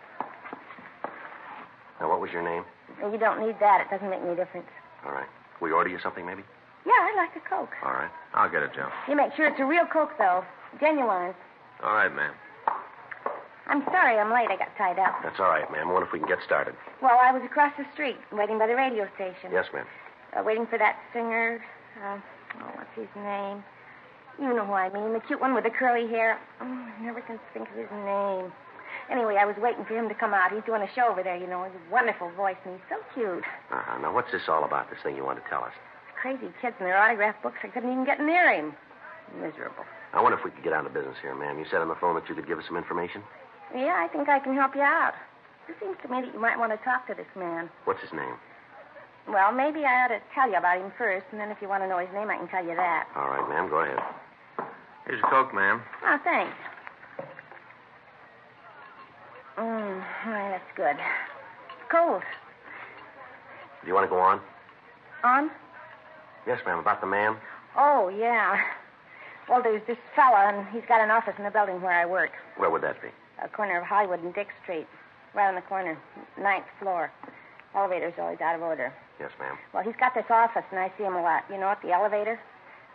Now, 2.00 2.08
what 2.08 2.20
was 2.20 2.30
your 2.32 2.42
name? 2.42 2.64
You 3.02 3.18
don't 3.18 3.44
need 3.46 3.56
that. 3.60 3.82
It 3.82 3.90
doesn't 3.90 4.08
make 4.08 4.20
any 4.22 4.34
difference. 4.34 4.66
All 5.04 5.12
right. 5.12 5.26
We 5.60 5.70
order 5.72 5.90
you 5.90 5.98
something, 6.02 6.24
maybe? 6.26 6.42
Yeah, 6.86 6.92
I'd 6.94 7.14
like 7.16 7.36
a 7.36 7.48
Coke. 7.48 7.74
All 7.84 7.92
right. 7.92 8.10
I'll 8.34 8.50
get 8.50 8.62
it, 8.62 8.70
Joe. 8.74 8.88
You 9.08 9.16
make 9.16 9.34
sure 9.36 9.46
it's 9.46 9.60
a 9.60 9.64
real 9.66 9.84
Coke, 9.86 10.12
though. 10.18 10.44
Genuine. 10.80 11.34
All 11.82 11.94
right, 11.94 12.14
ma'am. 12.14 12.32
I'm 13.68 13.82
sorry 13.92 14.16
I'm 14.18 14.32
late. 14.32 14.48
I 14.50 14.56
got 14.56 14.74
tied 14.78 14.98
up. 14.98 15.14
That's 15.22 15.38
all 15.38 15.50
right, 15.50 15.70
ma'am. 15.70 15.88
I 15.88 15.92
wonder 15.92 16.06
if 16.06 16.12
we 16.12 16.18
can 16.18 16.28
get 16.28 16.38
started. 16.44 16.74
Well, 17.02 17.18
I 17.20 17.32
was 17.32 17.42
across 17.44 17.72
the 17.76 17.84
street, 17.92 18.16
waiting 18.32 18.58
by 18.58 18.66
the 18.66 18.74
radio 18.74 19.06
station. 19.14 19.50
Yes, 19.52 19.66
ma'am. 19.74 19.84
Uh, 20.38 20.42
waiting 20.44 20.66
for 20.66 20.78
that 20.78 20.98
singer. 21.12 21.64
Uh, 21.98 22.18
oh, 22.60 22.70
what's 22.74 22.94
his 22.94 23.08
name? 23.16 23.64
You 24.38 24.54
know 24.54 24.64
who 24.64 24.72
I 24.72 24.90
mean. 24.90 25.12
The 25.12 25.20
cute 25.20 25.40
one 25.40 25.54
with 25.54 25.64
the 25.64 25.70
curly 25.70 26.06
hair. 26.06 26.38
Oh, 26.60 26.64
I 26.64 27.02
never 27.02 27.20
can 27.20 27.40
think 27.52 27.68
of 27.68 27.74
his 27.74 27.90
name. 27.90 28.52
Anyway, 29.10 29.36
I 29.40 29.44
was 29.44 29.56
waiting 29.58 29.84
for 29.84 29.98
him 29.98 30.08
to 30.08 30.14
come 30.14 30.34
out. 30.34 30.52
He's 30.52 30.62
doing 30.64 30.82
a 30.82 30.90
show 30.94 31.08
over 31.10 31.22
there, 31.22 31.36
you 31.36 31.46
know. 31.46 31.64
He's 31.64 31.74
a 31.74 31.92
wonderful 31.92 32.30
voice, 32.36 32.56
and 32.64 32.76
he's 32.76 32.86
so 32.88 33.00
cute. 33.14 33.42
Uh-huh. 33.72 33.98
Now, 33.98 34.14
what's 34.14 34.30
this 34.30 34.42
all 34.48 34.64
about, 34.64 34.90
this 34.90 35.00
thing 35.02 35.16
you 35.16 35.24
want 35.24 35.42
to 35.42 35.48
tell 35.48 35.64
us? 35.64 35.72
Crazy 36.20 36.52
kids 36.60 36.76
and 36.78 36.86
their 36.86 36.98
autograph 36.98 37.40
books. 37.42 37.58
I 37.64 37.68
couldn't 37.68 37.90
even 37.90 38.04
get 38.04 38.20
near 38.20 38.52
him. 38.52 38.74
Miserable. 39.40 39.84
I 40.12 40.22
wonder 40.22 40.38
if 40.38 40.44
we 40.44 40.50
could 40.50 40.62
get 40.62 40.70
down 40.70 40.84
to 40.84 40.90
business 40.90 41.16
here, 41.20 41.34
ma'am. 41.34 41.58
You 41.58 41.66
said 41.70 41.80
on 41.80 41.88
the 41.88 41.98
phone 41.98 42.14
that 42.14 42.28
you 42.28 42.34
could 42.34 42.46
give 42.46 42.58
us 42.58 42.64
some 42.66 42.76
information? 42.76 43.22
Yeah, 43.74 43.96
I 43.98 44.08
think 44.08 44.28
I 44.28 44.38
can 44.38 44.54
help 44.54 44.74
you 44.74 44.82
out. 44.82 45.14
It 45.68 45.76
seems 45.80 45.96
to 46.02 46.08
me 46.08 46.22
that 46.22 46.32
you 46.32 46.40
might 46.40 46.58
want 46.58 46.72
to 46.72 46.78
talk 46.84 47.06
to 47.08 47.14
this 47.14 47.28
man. 47.36 47.68
What's 47.84 48.00
his 48.00 48.12
name? 48.12 48.36
Well, 49.30 49.52
maybe 49.52 49.84
I 49.84 50.04
ought 50.04 50.08
to 50.08 50.20
tell 50.34 50.48
you 50.50 50.56
about 50.56 50.80
him 50.80 50.90
first, 50.96 51.26
and 51.32 51.40
then 51.40 51.50
if 51.50 51.60
you 51.60 51.68
want 51.68 51.82
to 51.82 51.88
know 51.88 51.98
his 51.98 52.08
name, 52.14 52.30
I 52.30 52.38
can 52.38 52.48
tell 52.48 52.64
you 52.64 52.74
that. 52.74 53.08
All 53.14 53.28
right, 53.28 53.46
ma'am. 53.48 53.68
Go 53.68 53.80
ahead. 53.80 53.98
Here's 55.06 55.20
your 55.20 55.28
Coke, 55.28 55.54
ma'am. 55.54 55.82
Oh, 56.04 56.18
thanks. 56.24 56.56
Mmm, 59.58 60.02
that's 60.24 60.64
good. 60.76 60.96
Cold. 61.90 62.22
Do 63.82 63.88
you 63.88 63.94
want 63.94 64.06
to 64.06 64.10
go 64.10 64.18
on? 64.18 64.40
On? 65.24 65.50
Yes, 66.46 66.60
ma'am. 66.64 66.78
About 66.78 67.00
the 67.00 67.06
man? 67.06 67.36
Oh, 67.76 68.08
yeah. 68.08 68.60
Well, 69.48 69.62
there's 69.62 69.82
this 69.86 69.98
fella, 70.16 70.52
and 70.54 70.66
he's 70.68 70.86
got 70.88 71.00
an 71.02 71.10
office 71.10 71.34
in 71.36 71.44
the 71.44 71.50
building 71.50 71.82
where 71.82 71.92
I 71.92 72.06
work. 72.06 72.30
Where 72.56 72.70
would 72.70 72.82
that 72.82 73.00
be? 73.02 73.08
A 73.42 73.48
corner 73.48 73.78
of 73.78 73.84
Hollywood 73.84 74.22
and 74.22 74.34
Dick 74.34 74.48
Street. 74.62 74.86
Right 75.34 75.48
on 75.48 75.54
the 75.54 75.60
corner. 75.62 75.98
Ninth 76.40 76.66
floor. 76.80 77.10
Elevator's 77.74 78.14
always 78.18 78.40
out 78.40 78.54
of 78.54 78.62
order. 78.62 78.92
Yes, 79.20 79.30
ma'am. 79.38 79.58
Well, 79.74 79.82
he's 79.82 79.96
got 79.98 80.14
this 80.14 80.26
office, 80.30 80.64
and 80.70 80.78
I 80.78 80.92
see 80.96 81.04
him 81.04 81.14
a 81.14 81.22
lot. 81.22 81.42
You 81.50 81.58
know, 81.58 81.68
at 81.68 81.82
the 81.82 81.90
elevator, 81.92 82.38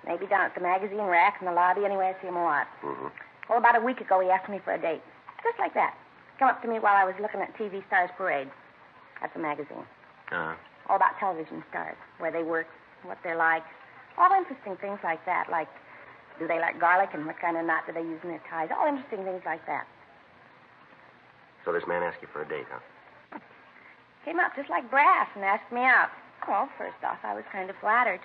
maybe 0.08 0.26
down 0.28 0.46
at 0.48 0.56
the 0.56 0.62
magazine 0.62 1.04
rack 1.04 1.38
in 1.42 1.46
the 1.46 1.52
lobby. 1.54 1.84
Anyway, 1.86 2.14
I 2.16 2.22
see 2.22 2.28
him 2.28 2.38
a 2.38 2.44
lot. 2.44 2.68
Mm-hmm. 2.82 3.08
Well, 3.50 3.60
about 3.60 3.76
a 3.76 3.84
week 3.84 4.00
ago, 4.00 4.22
he 4.22 4.30
asked 4.30 4.50
me 4.50 4.60
for 4.64 4.74
a 4.74 4.80
date. 4.82 5.02
Just 5.44 5.60
like 5.60 5.74
that. 5.74 5.96
Come 6.40 6.48
up 6.50 6.62
to 6.62 6.68
me 6.68 6.80
while 6.80 6.96
I 6.96 7.04
was 7.04 7.16
looking 7.22 7.42
at 7.42 7.56
TV 7.58 7.86
Stars 7.88 8.10
Parade. 8.18 8.48
That's 9.22 9.36
a 9.36 9.40
magazine. 9.40 9.84
Uh, 10.32 10.56
All 10.90 10.96
about 10.96 11.20
television 11.20 11.64
stars, 11.70 11.96
where 12.20 12.32
they 12.32 12.44
work, 12.44 12.68
what 13.04 13.18
they're 13.24 13.38
like. 13.38 13.64
All 14.18 14.32
interesting 14.32 14.76
things 14.78 15.00
like 15.04 15.24
that, 15.26 15.48
like 15.52 15.68
do 16.40 16.48
they 16.48 16.60
like 16.60 16.80
garlic 16.80 17.10
and 17.14 17.26
what 17.26 17.40
kind 17.40 17.58
of 17.58 17.66
knot 17.66 17.84
do 17.86 17.94
they 17.94 18.02
use 18.02 18.20
in 18.24 18.30
their 18.30 18.42
ties. 18.50 18.70
All 18.76 18.88
interesting 18.88 19.24
things 19.24 19.42
like 19.46 19.66
that. 19.68 19.86
So 21.66 21.72
this 21.72 21.84
man 21.88 22.04
asked 22.04 22.22
you 22.22 22.28
for 22.34 22.42
a 22.42 22.48
date, 22.48 22.66
huh? 22.72 22.80
Came 24.26 24.40
up 24.40 24.56
just 24.56 24.70
like 24.70 24.90
brass 24.90 25.28
and 25.36 25.44
asked 25.44 25.72
me 25.72 25.82
out. 25.82 26.10
Well, 26.48 26.70
first 26.78 26.96
off, 27.04 27.20
I 27.24 27.34
was 27.34 27.44
kind 27.52 27.70
of 27.70 27.76
flattered. 27.80 28.22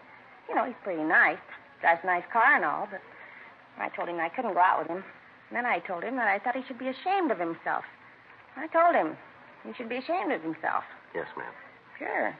You 0.49 0.55
know, 0.55 0.65
he's 0.65 0.79
pretty 0.83 1.03
nice. 1.03 1.39
Drives 1.81 2.01
a 2.03 2.07
nice 2.07 2.25
car 2.33 2.57
and 2.57 2.65
all, 2.65 2.89
but 2.91 3.01
I 3.79 3.89
told 3.91 4.09
him 4.09 4.19
I 4.19 4.29
couldn't 4.29 4.55
go 4.55 4.61
out 4.61 4.81
with 4.81 4.89
him. 4.89 5.05
And 5.51 5.57
then 5.57 5.67
I 5.67 5.79
told 5.79 6.03
him 6.03 6.17
that 6.17 6.29
I 6.29 6.39
thought 6.39 6.57
he 6.57 6.63
should 6.67 6.79
be 6.79 6.89
ashamed 6.89 7.31
of 7.31 7.39
himself. 7.39 7.85
I 8.57 8.67
told 8.69 8.95
him 8.95 9.17
he 9.67 9.73
should 9.75 9.89
be 9.89 9.97
ashamed 9.97 10.33
of 10.33 10.43
himself. 10.43 10.85
Yes, 11.15 11.27
ma'am. 11.37 11.53
Sure. 11.99 12.35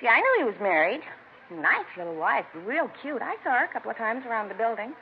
See, 0.00 0.08
I 0.08 0.18
knew 0.18 0.34
he 0.38 0.44
was 0.44 0.60
married. 0.60 1.02
Nice 1.50 1.86
little 1.98 2.16
wife, 2.16 2.46
real 2.66 2.90
cute. 3.02 3.22
I 3.22 3.36
saw 3.44 3.58
her 3.58 3.64
a 3.64 3.72
couple 3.72 3.90
of 3.90 3.96
times 3.96 4.24
around 4.26 4.48
the 4.48 4.54
building. 4.54 4.94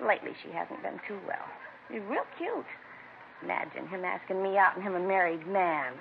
Lately, 0.00 0.32
she 0.42 0.50
hasn't 0.52 0.82
been 0.82 1.00
too 1.08 1.18
well. 1.26 1.44
She's 1.90 2.02
real 2.08 2.24
cute. 2.36 2.68
Imagine 3.42 3.88
him 3.88 4.04
asking 4.04 4.42
me 4.42 4.56
out 4.56 4.76
and 4.76 4.84
him 4.84 4.94
a 4.94 5.00
married 5.00 5.46
man. 5.46 5.94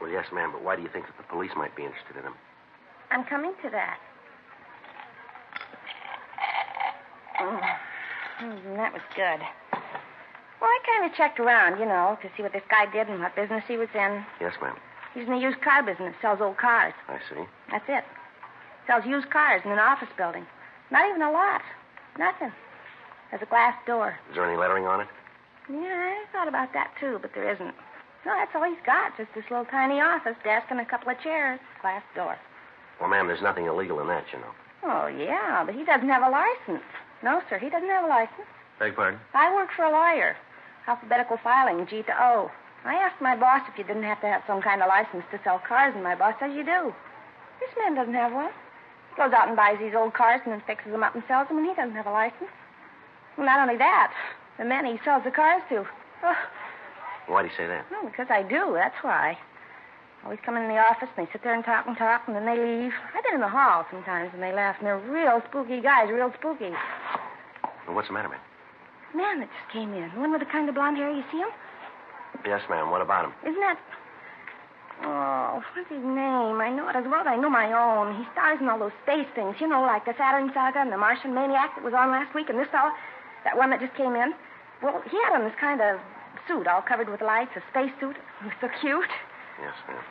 Well, 0.00 0.10
yes, 0.10 0.26
ma'am, 0.32 0.50
but 0.52 0.62
why 0.62 0.76
do 0.76 0.82
you 0.82 0.88
think 0.88 1.06
that 1.06 1.16
the 1.16 1.24
police 1.24 1.52
might 1.56 1.76
be 1.76 1.84
interested 1.84 2.16
in 2.16 2.22
him? 2.22 2.34
I'm 3.10 3.24
coming 3.24 3.52
to 3.62 3.70
that. 3.70 3.98
Mm. 7.40 8.76
That 8.76 8.92
was 8.92 9.02
good. 9.14 9.40
Well, 10.60 10.68
I 10.68 10.78
kind 10.86 11.10
of 11.10 11.16
checked 11.16 11.40
around, 11.40 11.78
you 11.80 11.86
know, 11.86 12.18
to 12.22 12.28
see 12.36 12.42
what 12.42 12.52
this 12.52 12.62
guy 12.70 12.90
did 12.90 13.08
and 13.08 13.20
what 13.20 13.34
business 13.34 13.64
he 13.66 13.76
was 13.76 13.88
in. 13.94 14.24
Yes, 14.40 14.54
ma'am. 14.60 14.76
He's 15.14 15.24
in 15.24 15.30
the 15.30 15.38
used 15.40 15.60
car 15.60 15.82
business, 15.82 16.14
sells 16.22 16.40
old 16.40 16.56
cars. 16.56 16.94
I 17.08 17.18
see. 17.28 17.42
That's 17.70 17.84
it. 17.88 18.04
Sells 18.86 19.04
used 19.04 19.30
cars 19.30 19.62
in 19.64 19.70
an 19.72 19.78
office 19.78 20.08
building. 20.16 20.46
Not 20.90 21.08
even 21.08 21.22
a 21.22 21.30
lot. 21.30 21.62
Nothing. 22.18 22.52
There's 23.30 23.42
a 23.42 23.46
glass 23.46 23.74
door. 23.86 24.18
Is 24.30 24.36
there 24.36 24.44
any 24.44 24.56
lettering 24.56 24.86
on 24.86 25.00
it? 25.00 25.08
Yeah, 25.70 25.78
I 25.78 26.24
thought 26.32 26.48
about 26.48 26.72
that 26.72 26.92
too, 27.00 27.18
but 27.22 27.32
there 27.34 27.50
isn't. 27.50 27.74
No, 28.26 28.34
that's 28.36 28.52
all 28.54 28.64
he's 28.64 28.84
got. 28.84 29.16
Just 29.16 29.30
this 29.34 29.44
little 29.50 29.64
tiny 29.64 30.00
office 30.00 30.36
desk 30.44 30.66
and 30.70 30.80
a 30.80 30.84
couple 30.84 31.10
of 31.10 31.20
chairs. 31.20 31.58
Glass 31.80 32.02
door. 32.14 32.36
Well, 33.00 33.08
ma'am, 33.08 33.26
there's 33.26 33.42
nothing 33.42 33.66
illegal 33.66 34.00
in 34.00 34.08
that, 34.08 34.24
you 34.32 34.38
know. 34.38 34.52
Oh, 34.82 35.06
yeah, 35.06 35.64
but 35.64 35.74
he 35.74 35.84
doesn't 35.84 36.08
have 36.08 36.22
a 36.22 36.30
license. 36.30 36.84
No, 37.22 37.40
sir, 37.48 37.58
he 37.58 37.70
doesn't 37.70 37.88
have 37.88 38.04
a 38.04 38.08
license. 38.08 38.48
beg 38.78 38.94
pardon? 38.96 39.20
I 39.34 39.54
work 39.54 39.68
for 39.74 39.84
a 39.84 39.90
lawyer. 39.90 40.36
Alphabetical 40.86 41.38
filing, 41.42 41.86
G 41.86 42.02
to 42.02 42.14
O. 42.18 42.50
I 42.84 42.94
asked 42.94 43.20
my 43.20 43.36
boss 43.36 43.62
if 43.68 43.76
you 43.76 43.84
didn't 43.84 44.04
have 44.04 44.20
to 44.22 44.26
have 44.26 44.42
some 44.46 44.62
kind 44.62 44.82
of 44.82 44.88
license 44.88 45.24
to 45.30 45.40
sell 45.44 45.60
cars, 45.66 45.92
and 45.94 46.02
my 46.02 46.14
boss 46.14 46.34
says 46.40 46.52
you 46.54 46.64
do. 46.64 46.92
This 47.60 47.70
man 47.78 47.94
doesn't 47.94 48.14
have 48.14 48.32
one. 48.32 48.50
He 49.10 49.16
goes 49.16 49.32
out 49.32 49.48
and 49.48 49.56
buys 49.56 49.78
these 49.78 49.94
old 49.94 50.14
cars 50.14 50.40
and 50.44 50.52
then 50.52 50.62
fixes 50.66 50.92
them 50.92 51.02
up 51.02 51.14
and 51.14 51.24
sells 51.28 51.48
them, 51.48 51.58
and 51.58 51.66
he 51.68 51.74
doesn't 51.74 51.96
have 51.96 52.06
a 52.06 52.12
license. 52.12 52.50
Well, 53.36 53.46
not 53.46 53.60
only 53.60 53.76
that, 53.76 54.12
the 54.58 54.64
men 54.64 54.86
he 54.86 54.98
sells 55.04 55.24
the 55.24 55.30
cars 55.30 55.62
to. 55.68 55.84
Oh, 56.24 56.36
Why 57.30 57.42
do 57.42 57.48
you 57.48 57.54
say 57.56 57.66
that? 57.70 57.86
no, 57.94 58.10
because 58.10 58.26
I 58.28 58.42
do, 58.42 58.74
that's 58.74 58.98
why. 59.02 59.38
Always 60.24 60.40
come 60.44 60.56
in 60.58 60.68
the 60.68 60.76
office 60.76 61.08
and 61.16 61.26
they 61.26 61.30
sit 61.32 61.42
there 61.42 61.54
and 61.54 61.64
talk 61.64 61.86
and 61.86 61.96
talk, 61.96 62.26
and 62.26 62.34
then 62.34 62.44
they 62.44 62.58
leave. 62.58 62.92
I've 63.14 63.22
been 63.22 63.38
in 63.38 63.40
the 63.40 63.48
hall 63.48 63.86
sometimes 63.88 64.34
and 64.34 64.42
they 64.42 64.52
laugh, 64.52 64.76
and 64.78 64.86
they're 64.86 64.98
real 64.98 65.40
spooky 65.48 65.80
guys, 65.80 66.10
real 66.10 66.34
spooky. 66.36 66.74
Well, 67.86 67.94
what's 67.94 68.08
the 68.08 68.14
matter, 68.14 68.28
ma'am? 68.28 68.42
Man 69.14 69.40
that 69.40 69.48
just 69.48 69.72
came 69.72 69.94
in, 69.94 70.10
the 70.12 70.20
one 70.20 70.30
with 70.34 70.42
the 70.42 70.50
kind 70.50 70.68
of 70.68 70.74
blonde 70.74 70.98
hair, 70.98 71.10
you 71.10 71.24
see 71.32 71.38
him? 71.38 71.48
Yes, 72.44 72.62
ma'am. 72.68 72.90
What 72.90 73.00
about 73.00 73.26
him? 73.26 73.32
Isn't 73.46 73.62
that. 73.62 73.78
Oh, 75.02 75.62
what's 75.72 75.88
his 75.88 76.02
name? 76.04 76.60
I 76.60 76.68
know 76.68 76.90
it 76.90 76.96
as 76.96 77.06
well 77.08 77.22
as 77.22 77.26
I 77.26 77.36
know 77.36 77.48
my 77.48 77.72
own. 77.72 78.20
He 78.20 78.24
stars 78.34 78.58
in 78.60 78.68
all 78.68 78.78
those 78.78 78.94
space 79.02 79.26
things, 79.34 79.56
you 79.58 79.66
know, 79.66 79.80
like 79.80 80.04
the 80.04 80.14
Saturn 80.18 80.50
Saga 80.52 80.80
and 80.84 80.92
the 80.92 80.98
Martian 81.00 81.32
Maniac 81.32 81.72
that 81.74 81.84
was 81.84 81.94
on 81.94 82.10
last 82.10 82.34
week, 82.34 82.50
and 82.50 82.58
this 82.58 82.68
fellow, 82.68 82.92
that 83.44 83.56
one 83.56 83.70
that 83.70 83.80
just 83.80 83.94
came 83.94 84.14
in. 84.14 84.34
Well, 84.82 85.00
he 85.08 85.16
had 85.24 85.40
on 85.40 85.48
this 85.48 85.56
kind 85.58 85.80
of 85.80 85.98
suit, 86.48 86.66
all 86.66 86.82
covered 86.82 87.08
with 87.08 87.20
lights, 87.20 87.52
a 87.56 87.62
space 87.70 87.92
suit. 88.00 88.16
He 88.40 88.46
was 88.46 88.54
so 88.60 88.68
cute. 88.80 89.10
Yes, 89.60 89.74
ma'am. 89.88 90.02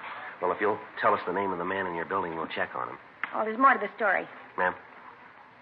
Well, 0.42 0.52
if 0.52 0.62
you'll 0.62 0.80
tell 1.02 1.14
us 1.14 1.20
the 1.28 1.34
name 1.34 1.52
of 1.52 1.58
the 1.58 1.66
man 1.66 1.86
in 1.88 1.96
your 1.96 2.06
building, 2.06 2.36
we'll 2.36 2.48
check 2.48 2.70
on 2.76 2.88
him. 2.90 2.98
Oh, 3.36 3.44
there's 3.44 3.58
more 3.60 3.74
to 3.74 3.80
the 3.80 3.90
story. 3.96 4.28
Ma'am? 4.58 4.74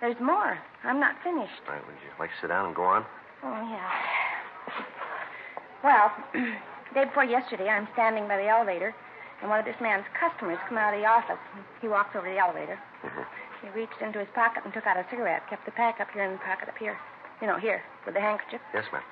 There's 0.02 0.20
more. 0.22 0.58
I'm 0.84 1.00
not 1.00 1.16
finished. 1.24 1.62
All 1.68 1.74
right, 1.74 1.86
would 1.86 1.96
you 2.06 2.12
like 2.20 2.30
to 2.30 2.36
sit 2.42 2.48
down 2.48 2.68
and 2.68 2.76
go 2.76 2.84
on? 2.84 3.04
Oh, 3.44 3.62
yeah. 3.70 3.92
Well, 5.84 6.12
day 6.94 7.06
before 7.06 7.24
yesterday, 7.26 7.70
I'm 7.70 7.88
standing 7.94 8.28
by 8.28 8.38
the 8.38 8.48
elevator, 8.48 8.94
and 9.42 9.50
one 9.50 9.60
of 9.60 9.66
this 9.66 9.76
man's 9.82 10.06
customers 10.20 10.58
come 10.70 10.78
out 10.78 10.94
of 10.94 11.00
the 11.00 11.06
office. 11.06 11.40
He 11.82 11.88
walks 11.88 12.16
over 12.16 12.28
to 12.28 12.34
the 12.34 12.40
elevator. 12.40 12.80
Mhm. 13.04 13.26
He 13.62 13.70
reached 13.70 14.02
into 14.02 14.20
his 14.20 14.28
pocket 14.36 14.64
and 14.66 14.74
took 14.74 14.86
out 14.86 14.98
a 14.98 15.06
cigarette, 15.10 15.48
kept 15.50 15.66
the 15.66 15.72
pack 15.72 16.00
up 16.00 16.10
here 16.14 16.24
in 16.24 16.34
the 16.34 16.40
pocket 16.46 16.70
up 16.70 16.78
here. 16.78 16.98
You 17.42 17.48
know, 17.48 17.58
here, 17.58 17.82
with 18.06 18.16
the 18.16 18.22
handkerchief. 18.22 18.62
Yes, 18.74 18.86
ma'am. 18.92 19.04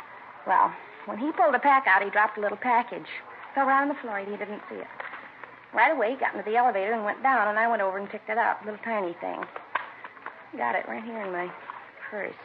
Well, 0.47 0.71
when 1.05 1.17
he 1.17 1.31
pulled 1.31 1.53
the 1.53 1.59
pack 1.59 1.85
out, 1.87 2.03
he 2.03 2.09
dropped 2.09 2.37
a 2.37 2.41
little 2.41 2.57
package. 2.57 3.07
Fell 3.53 3.65
right 3.65 3.81
on 3.81 3.87
the 3.87 3.95
floor, 4.01 4.17
and 4.17 4.27
he 4.27 4.37
didn't 4.37 4.61
see 4.69 4.75
it. 4.75 4.87
Right 5.73 5.91
away, 5.91 6.11
he 6.11 6.17
got 6.17 6.33
into 6.33 6.49
the 6.49 6.57
elevator 6.57 6.93
and 6.93 7.03
went 7.03 7.21
down, 7.21 7.47
and 7.47 7.59
I 7.59 7.67
went 7.67 7.81
over 7.81 7.97
and 7.97 8.09
picked 8.09 8.29
it 8.29 8.37
up. 8.37 8.61
Little 8.65 8.79
tiny 8.83 9.13
thing. 9.21 9.43
Got 10.57 10.75
it 10.75 10.87
right 10.87 11.03
here 11.03 11.21
in 11.21 11.31
my 11.31 11.51
purse. 12.09 12.35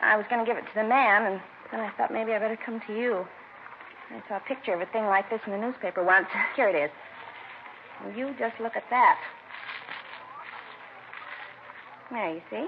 I 0.00 0.16
was 0.16 0.26
going 0.28 0.44
to 0.44 0.46
give 0.46 0.58
it 0.58 0.68
to 0.68 0.74
the 0.74 0.84
man, 0.84 1.32
and 1.32 1.40
then 1.72 1.80
I 1.80 1.90
thought 1.96 2.12
maybe 2.12 2.32
I 2.32 2.38
better 2.38 2.58
come 2.64 2.80
to 2.86 2.92
you. 2.92 3.26
I 4.10 4.22
saw 4.28 4.36
a 4.36 4.40
picture 4.40 4.74
of 4.74 4.80
a 4.80 4.86
thing 4.86 5.06
like 5.06 5.28
this 5.30 5.40
in 5.46 5.52
the 5.52 5.58
newspaper 5.58 6.04
once. 6.04 6.26
Here 6.56 6.68
it 6.68 6.76
is. 6.76 6.90
Well, 8.04 8.14
you 8.14 8.34
just 8.38 8.60
look 8.60 8.76
at 8.76 8.84
that. 8.90 9.18
There, 12.10 12.34
you 12.34 12.42
see? 12.50 12.66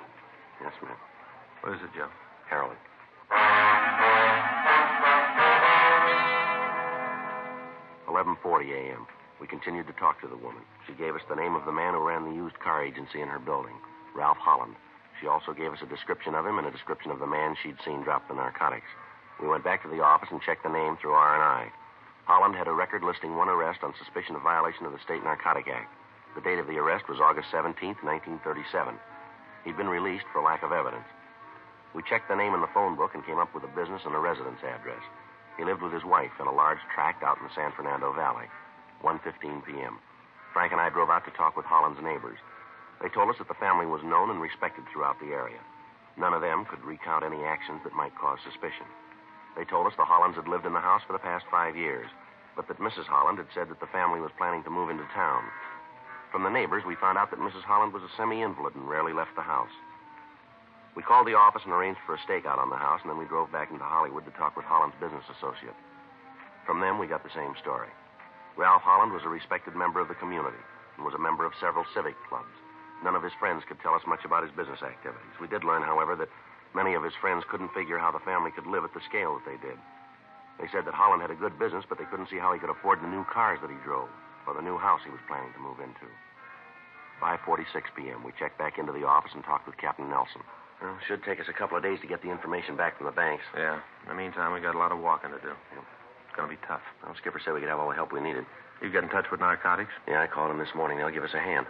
Yes, 0.61 0.73
ma'am. 0.83 0.97
What 1.61 1.75
is 1.75 1.81
it, 1.83 1.91
Joe? 1.95 2.09
Heroin. 2.49 2.77
11:40 8.19 8.75
a.m. 8.75 9.07
We 9.39 9.47
continued 9.47 9.87
to 9.87 9.93
talk 9.93 10.21
to 10.21 10.27
the 10.27 10.37
woman. 10.43 10.67
She 10.89 10.93
gave 10.99 11.15
us 11.15 11.23
the 11.31 11.39
name 11.39 11.55
of 11.55 11.65
the 11.65 11.71
man 11.71 11.95
who 11.95 12.03
ran 12.03 12.27
the 12.27 12.35
used 12.35 12.59
car 12.59 12.83
agency 12.83 13.23
in 13.23 13.29
her 13.29 13.39
building, 13.39 13.79
Ralph 14.13 14.43
Holland. 14.43 14.75
She 15.21 15.29
also 15.29 15.55
gave 15.55 15.71
us 15.71 15.83
a 15.87 15.95
description 15.95 16.35
of 16.35 16.45
him 16.45 16.59
and 16.59 16.67
a 16.67 16.75
description 16.75 17.13
of 17.13 17.21
the 17.21 17.31
man 17.31 17.55
she'd 17.55 17.79
seen 17.87 18.03
drop 18.03 18.27
the 18.27 18.35
narcotics. 18.35 18.91
We 19.41 19.47
went 19.47 19.63
back 19.63 19.85
to 19.85 19.89
the 19.89 20.03
office 20.03 20.31
and 20.33 20.43
checked 20.43 20.65
the 20.65 20.75
name 20.75 20.97
through 20.97 21.15
R&I. 21.15 21.71
Holland 22.27 22.57
had 22.57 22.67
a 22.67 22.75
record 22.75 23.05
listing 23.05 23.37
one 23.37 23.49
arrest 23.49 23.85
on 23.85 23.95
suspicion 23.95 24.35
of 24.35 24.43
violation 24.43 24.85
of 24.85 24.91
the 24.91 25.05
State 25.07 25.23
Narcotic 25.23 25.69
Act. 25.71 25.95
The 26.35 26.43
date 26.43 26.59
of 26.59 26.67
the 26.67 26.79
arrest 26.83 27.09
was 27.09 27.23
August 27.23 27.53
17, 27.55 28.03
1937. 28.03 28.99
He'd 29.63 29.79
been 29.79 29.87
released 29.87 30.27
for 30.33 30.43
lack 30.43 30.65
of 30.65 30.73
evidence. 30.73 31.07
We 31.95 32.03
checked 32.03 32.27
the 32.27 32.35
name 32.35 32.55
in 32.55 32.63
the 32.63 32.75
phone 32.75 32.97
book 32.97 33.15
and 33.15 33.25
came 33.25 33.39
up 33.39 33.55
with 33.55 33.63
a 33.63 33.77
business 33.79 34.03
and 34.05 34.15
a 34.15 34.19
residence 34.19 34.59
address. 34.67 35.07
He 35.59 35.67
lived 35.67 35.83
with 35.83 35.93
his 35.93 36.07
wife 36.07 36.31
in 36.39 36.47
a 36.47 36.55
large 36.55 36.79
tract 36.95 37.27
out 37.27 37.37
in 37.39 37.45
the 37.45 37.55
San 37.59 37.73
Fernando 37.75 38.15
Valley. 38.15 38.47
1.15 39.03 39.67
p.m. 39.67 39.99
Frank 40.55 40.71
and 40.71 40.81
I 40.81 40.89
drove 40.89 41.11
out 41.11 41.27
to 41.27 41.35
talk 41.35 41.57
with 41.57 41.67
Holland's 41.67 42.01
neighbors. 42.01 42.39
They 43.03 43.11
told 43.11 43.29
us 43.29 43.39
that 43.39 43.49
the 43.49 43.59
family 43.59 43.87
was 43.87 44.07
known 44.07 44.31
and 44.31 44.41
respected 44.41 44.85
throughout 44.87 45.19
the 45.19 45.35
area. 45.35 45.59
None 46.17 46.33
of 46.33 46.43
them 46.43 46.65
could 46.65 46.83
recount 46.83 47.27
any 47.27 47.43
actions 47.43 47.83
that 47.83 47.95
might 47.95 48.15
cause 48.15 48.39
suspicion. 48.43 48.87
They 49.57 49.67
told 49.67 49.87
us 49.87 49.95
the 49.99 50.07
Hollands 50.07 50.37
had 50.39 50.47
lived 50.47 50.67
in 50.67 50.73
the 50.73 50.83
house 50.83 51.03
for 51.07 51.13
the 51.13 51.23
past 51.23 51.45
five 51.51 51.77
years, 51.77 52.07
but 52.55 52.67
that 52.69 52.79
Mrs. 52.79 53.07
Holland 53.07 53.39
had 53.39 53.51
said 53.55 53.69
that 53.69 53.79
the 53.79 53.91
family 53.91 54.21
was 54.21 54.35
planning 54.39 54.63
to 54.63 54.71
move 54.71 54.91
into 54.91 55.07
town. 55.15 55.43
From 56.31 56.43
the 56.43 56.51
neighbors, 56.55 56.85
we 56.87 56.95
found 56.95 57.19
out 57.19 57.31
that 57.31 57.41
Mrs. 57.43 57.63
Holland 57.63 57.93
was 57.93 58.03
a 58.03 58.15
semi 58.17 58.43
invalid 58.43 58.75
and 58.75 58.89
rarely 58.89 59.13
left 59.13 59.35
the 59.35 59.43
house. 59.43 59.75
We 60.99 61.07
called 61.07 61.31
the 61.31 61.39
office 61.39 61.63
and 61.63 61.71
arranged 61.71 62.03
for 62.03 62.19
a 62.19 62.27
stakeout 62.27 62.59
on 62.59 62.75
the 62.75 62.83
house, 62.83 62.99
and 63.07 63.09
then 63.09 63.23
we 63.23 63.31
drove 63.31 63.55
back 63.55 63.71
into 63.71 63.87
Hollywood 63.87 64.27
to 64.27 64.35
talk 64.35 64.59
with 64.59 64.67
Holland's 64.67 64.99
business 64.99 65.23
associate. 65.31 65.79
From 66.67 66.83
them, 66.83 66.99
we 66.99 67.07
got 67.07 67.23
the 67.23 67.31
same 67.31 67.55
story. 67.63 67.87
Ralph 68.59 68.83
Holland 68.83 69.15
was 69.15 69.23
a 69.23 69.31
respected 69.31 69.79
member 69.79 70.03
of 70.03 70.11
the 70.11 70.19
community 70.19 70.59
and 70.99 71.07
was 71.07 71.15
a 71.15 71.23
member 71.23 71.47
of 71.47 71.55
several 71.63 71.87
civic 71.95 72.19
clubs. 72.27 72.51
None 73.07 73.15
of 73.15 73.23
his 73.23 73.31
friends 73.39 73.63
could 73.63 73.79
tell 73.79 73.95
us 73.95 74.03
much 74.11 74.27
about 74.27 74.43
his 74.43 74.51
business 74.59 74.83
activities. 74.83 75.39
We 75.39 75.47
did 75.47 75.63
learn, 75.63 75.87
however, 75.87 76.19
that 76.19 76.35
many 76.75 76.99
of 76.99 77.07
his 77.07 77.15
friends 77.23 77.47
couldn't 77.47 77.71
figure 77.79 78.03
how 78.03 78.11
the 78.11 78.27
family 78.27 78.51
could 78.51 78.67
live 78.67 78.83
at 78.83 78.91
the 78.91 79.07
scale 79.07 79.39
that 79.39 79.47
they 79.47 79.63
did. 79.63 79.79
They 80.59 80.67
said 80.75 80.83
that 80.91 80.99
Holland 80.99 81.23
had 81.23 81.31
a 81.31 81.39
good 81.39 81.63
business, 81.63 81.87
but 81.87 82.03
they 82.03 82.11
couldn't 82.11 82.27
see 82.27 82.43
how 82.43 82.51
he 82.51 82.59
could 82.59 82.75
afford 82.75 82.99
the 82.99 83.15
new 83.15 83.23
cars 83.31 83.63
that 83.63 83.71
he 83.71 83.79
drove 83.87 84.11
or 84.51 84.55
the 84.59 84.67
new 84.67 84.75
house 84.83 85.07
he 85.07 85.15
was 85.15 85.23
planning 85.31 85.55
to 85.55 85.63
move 85.63 85.79
into. 85.79 86.11
5:46 87.23 87.87
p.m. 87.95 88.27
We 88.27 88.35
checked 88.35 88.59
back 88.59 88.83
into 88.83 88.91
the 88.91 89.07
office 89.07 89.31
and 89.39 89.47
talked 89.47 89.71
with 89.71 89.79
Captain 89.79 90.11
Nelson. 90.11 90.43
Well, 90.83 90.95
it 90.95 91.03
should 91.07 91.25
take 91.25 91.41
us 91.41 91.47
a 91.49 91.53
couple 91.53 91.77
of 91.77 91.83
days 91.83 91.99
to 92.03 92.07
get 92.07 92.23
the 92.23 92.31
information 92.31 92.77
back 92.77 92.97
from 92.97 93.07
the 93.07 93.13
banks. 93.13 93.43
Yeah. 93.57 93.81
In 94.07 94.09
the 94.09 94.15
meantime, 94.15 94.53
we 94.55 94.61
got 94.61 94.75
a 94.75 94.79
lot 94.79 94.93
of 94.93 95.01
walking 95.01 95.31
to 95.31 95.41
do. 95.43 95.51
It's 95.51 96.37
going 96.37 96.49
to 96.49 96.55
be 96.55 96.61
tough. 96.67 96.83
Well, 97.03 97.15
Skipper 97.19 97.41
said 97.43 97.55
we 97.55 97.61
could 97.61 97.69
have 97.69 97.79
all 97.79 97.89
the 97.89 97.95
help 97.99 98.13
we 98.13 98.21
needed. 98.21 98.47
You 98.81 98.91
get 98.91 99.03
in 99.03 99.11
touch 99.11 99.27
with 99.31 99.41
narcotics? 99.41 99.91
Yeah, 100.07 100.23
I 100.23 100.29
called 100.29 100.51
him 100.53 100.59
this 100.59 100.75
morning. 100.75 100.99
They'll 100.99 101.11
give 101.11 101.25
us 101.25 101.35
a 101.35 101.41
hand. 101.43 101.67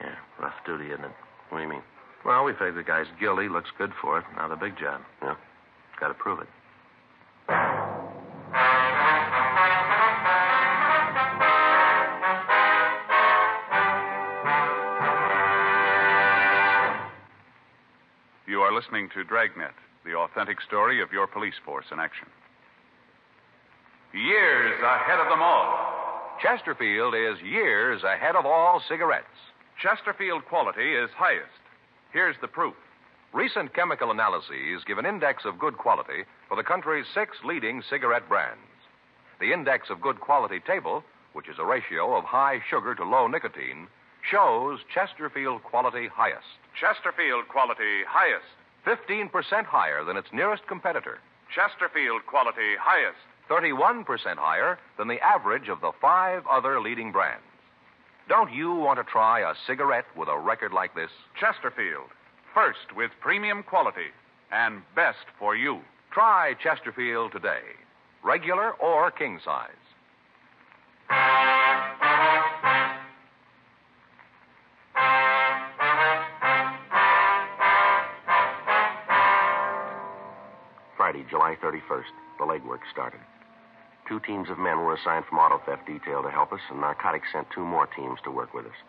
Yeah, 0.00 0.14
rough 0.38 0.54
duty, 0.64 0.86
isn't 0.94 1.04
it? 1.04 1.10
What 1.50 1.58
do 1.58 1.64
you 1.64 1.70
mean? 1.70 1.82
Well, 2.24 2.44
we 2.44 2.52
figure 2.52 2.72
the 2.72 2.84
guy's 2.84 3.10
guilty, 3.18 3.48
looks 3.48 3.70
good 3.76 3.92
for 4.00 4.18
it. 4.18 4.24
Now 4.36 4.46
the 4.46 4.56
big 4.56 4.78
job. 4.78 5.02
Yeah. 5.20 5.34
Got 5.98 6.08
to 6.08 6.14
prove 6.14 6.38
it. 6.40 6.46
Listening 18.82 19.08
to 19.14 19.22
Dragnet, 19.22 19.74
the 20.04 20.14
authentic 20.14 20.60
story 20.60 21.00
of 21.00 21.12
your 21.12 21.28
police 21.28 21.54
force 21.64 21.84
in 21.92 22.00
action. 22.00 22.26
Years 24.12 24.74
ahead 24.82 25.20
of 25.20 25.28
them 25.28 25.40
all. 25.40 26.34
Chesterfield 26.42 27.14
is 27.14 27.40
years 27.44 28.02
ahead 28.02 28.34
of 28.34 28.44
all 28.44 28.82
cigarettes. 28.88 29.38
Chesterfield 29.80 30.44
quality 30.46 30.94
is 30.94 31.10
highest. 31.14 31.62
Here's 32.12 32.34
the 32.40 32.48
proof. 32.48 32.74
Recent 33.32 33.72
chemical 33.72 34.10
analyses 34.10 34.82
give 34.84 34.98
an 34.98 35.06
index 35.06 35.44
of 35.44 35.60
good 35.60 35.78
quality 35.78 36.24
for 36.48 36.56
the 36.56 36.64
country's 36.64 37.06
six 37.14 37.36
leading 37.44 37.84
cigarette 37.88 38.28
brands. 38.28 38.58
The 39.38 39.52
index 39.52 39.90
of 39.90 40.00
good 40.00 40.18
quality 40.18 40.58
table, 40.58 41.04
which 41.34 41.48
is 41.48 41.60
a 41.60 41.64
ratio 41.64 42.16
of 42.16 42.24
high 42.24 42.58
sugar 42.68 42.96
to 42.96 43.04
low 43.04 43.28
nicotine, 43.28 43.86
shows 44.28 44.80
Chesterfield 44.92 45.62
quality 45.62 46.08
highest. 46.12 46.58
Chesterfield 46.74 47.46
quality 47.46 48.02
highest. 48.08 48.58
15% 48.86 49.64
higher 49.64 50.04
than 50.04 50.16
its 50.16 50.28
nearest 50.32 50.66
competitor. 50.66 51.18
Chesterfield 51.54 52.26
quality 52.26 52.76
highest. 52.80 53.18
31% 53.48 54.04
higher 54.36 54.78
than 54.98 55.08
the 55.08 55.20
average 55.20 55.68
of 55.68 55.80
the 55.80 55.92
five 56.00 56.42
other 56.50 56.80
leading 56.80 57.12
brands. 57.12 57.44
Don't 58.28 58.52
you 58.52 58.72
want 58.72 58.98
to 58.98 59.04
try 59.04 59.40
a 59.40 59.54
cigarette 59.66 60.06
with 60.16 60.28
a 60.28 60.38
record 60.38 60.72
like 60.72 60.94
this? 60.94 61.10
Chesterfield. 61.38 62.08
First 62.54 62.94
with 62.96 63.10
premium 63.20 63.62
quality 63.62 64.10
and 64.52 64.82
best 64.94 65.26
for 65.38 65.56
you. 65.56 65.80
Try 66.12 66.54
Chesterfield 66.62 67.32
today, 67.32 67.62
regular 68.22 68.72
or 68.72 69.10
king 69.10 69.40
size. 69.44 69.70
Friday, 81.12 81.28
July 81.28 81.56
31st, 81.60 82.08
the 82.40 82.48
legwork 82.48 82.80
started. 82.90 83.20
Two 84.08 84.18
teams 84.20 84.48
of 84.48 84.56
men 84.56 84.80
were 84.80 84.96
assigned 84.96 85.26
from 85.28 85.36
auto 85.36 85.60
theft 85.68 85.84
detail 85.84 86.22
to 86.22 86.30
help 86.32 86.54
us, 86.56 86.64
and 86.70 86.80
narcotics 86.80 87.28
sent 87.30 87.52
two 87.52 87.66
more 87.68 87.84
teams 87.84 88.16
to 88.24 88.30
work 88.30 88.54
with 88.54 88.64
us. 88.64 88.80